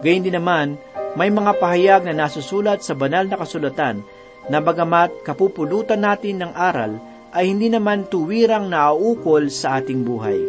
Gayun 0.01 0.25
din 0.25 0.39
naman, 0.39 0.81
may 1.19 1.29
mga 1.29 1.59
pahayag 1.59 2.03
na 2.07 2.15
nasusulat 2.15 2.81
sa 2.81 2.97
banal 2.97 3.29
na 3.29 3.37
kasulatan 3.37 4.01
na 4.49 4.59
bagamat 4.63 5.27
kapupulutan 5.27 6.01
natin 6.01 6.41
ng 6.41 6.53
aral, 6.57 6.97
ay 7.29 7.53
hindi 7.53 7.69
naman 7.69 8.09
tuwirang 8.09 8.73
nauukol 8.73 9.53
sa 9.53 9.83
ating 9.83 10.01
buhay. 10.01 10.41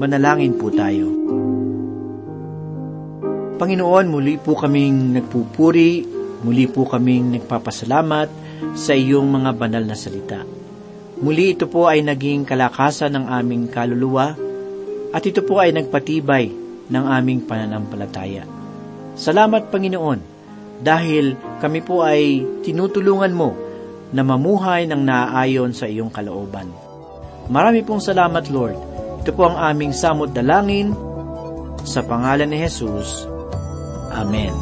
Manalangin 0.00 0.56
po 0.56 0.72
tayo. 0.72 1.12
Panginoon, 3.60 4.06
muli 4.08 4.40
po 4.40 4.56
kaming 4.56 5.20
nagpupuri, 5.20 6.02
muli 6.42 6.66
po 6.66 6.86
kaming 6.86 7.38
nagpapasalamat 7.38 8.28
sa 8.74 8.92
iyong 8.92 9.26
mga 9.26 9.50
banal 9.54 9.84
na 9.86 9.96
salita. 9.96 10.42
Muli 11.22 11.54
ito 11.54 11.70
po 11.70 11.86
ay 11.86 12.02
naging 12.02 12.42
kalakasan 12.42 13.14
ng 13.14 13.24
aming 13.30 13.70
kaluluwa 13.70 14.34
at 15.14 15.22
ito 15.22 15.40
po 15.46 15.62
ay 15.62 15.70
nagpatibay 15.70 16.50
ng 16.90 17.04
aming 17.06 17.46
pananampalataya. 17.46 18.42
Salamat 19.14 19.70
Panginoon 19.70 20.20
dahil 20.82 21.38
kami 21.62 21.80
po 21.86 22.02
ay 22.02 22.42
tinutulungan 22.66 23.30
mo 23.30 23.54
na 24.10 24.26
mamuhay 24.26 24.90
ng 24.90 24.98
naaayon 24.98 25.70
sa 25.72 25.86
iyong 25.86 26.10
kalooban. 26.10 26.68
Marami 27.48 27.86
pong 27.86 28.02
salamat 28.02 28.50
Lord. 28.50 28.76
Ito 29.22 29.30
po 29.30 29.46
ang 29.46 29.56
aming 29.62 29.94
samot 29.94 30.34
dalangin 30.34 30.90
sa 31.86 32.02
pangalan 32.02 32.50
ni 32.50 32.58
Jesus. 32.58 33.30
Amen. 34.10 34.52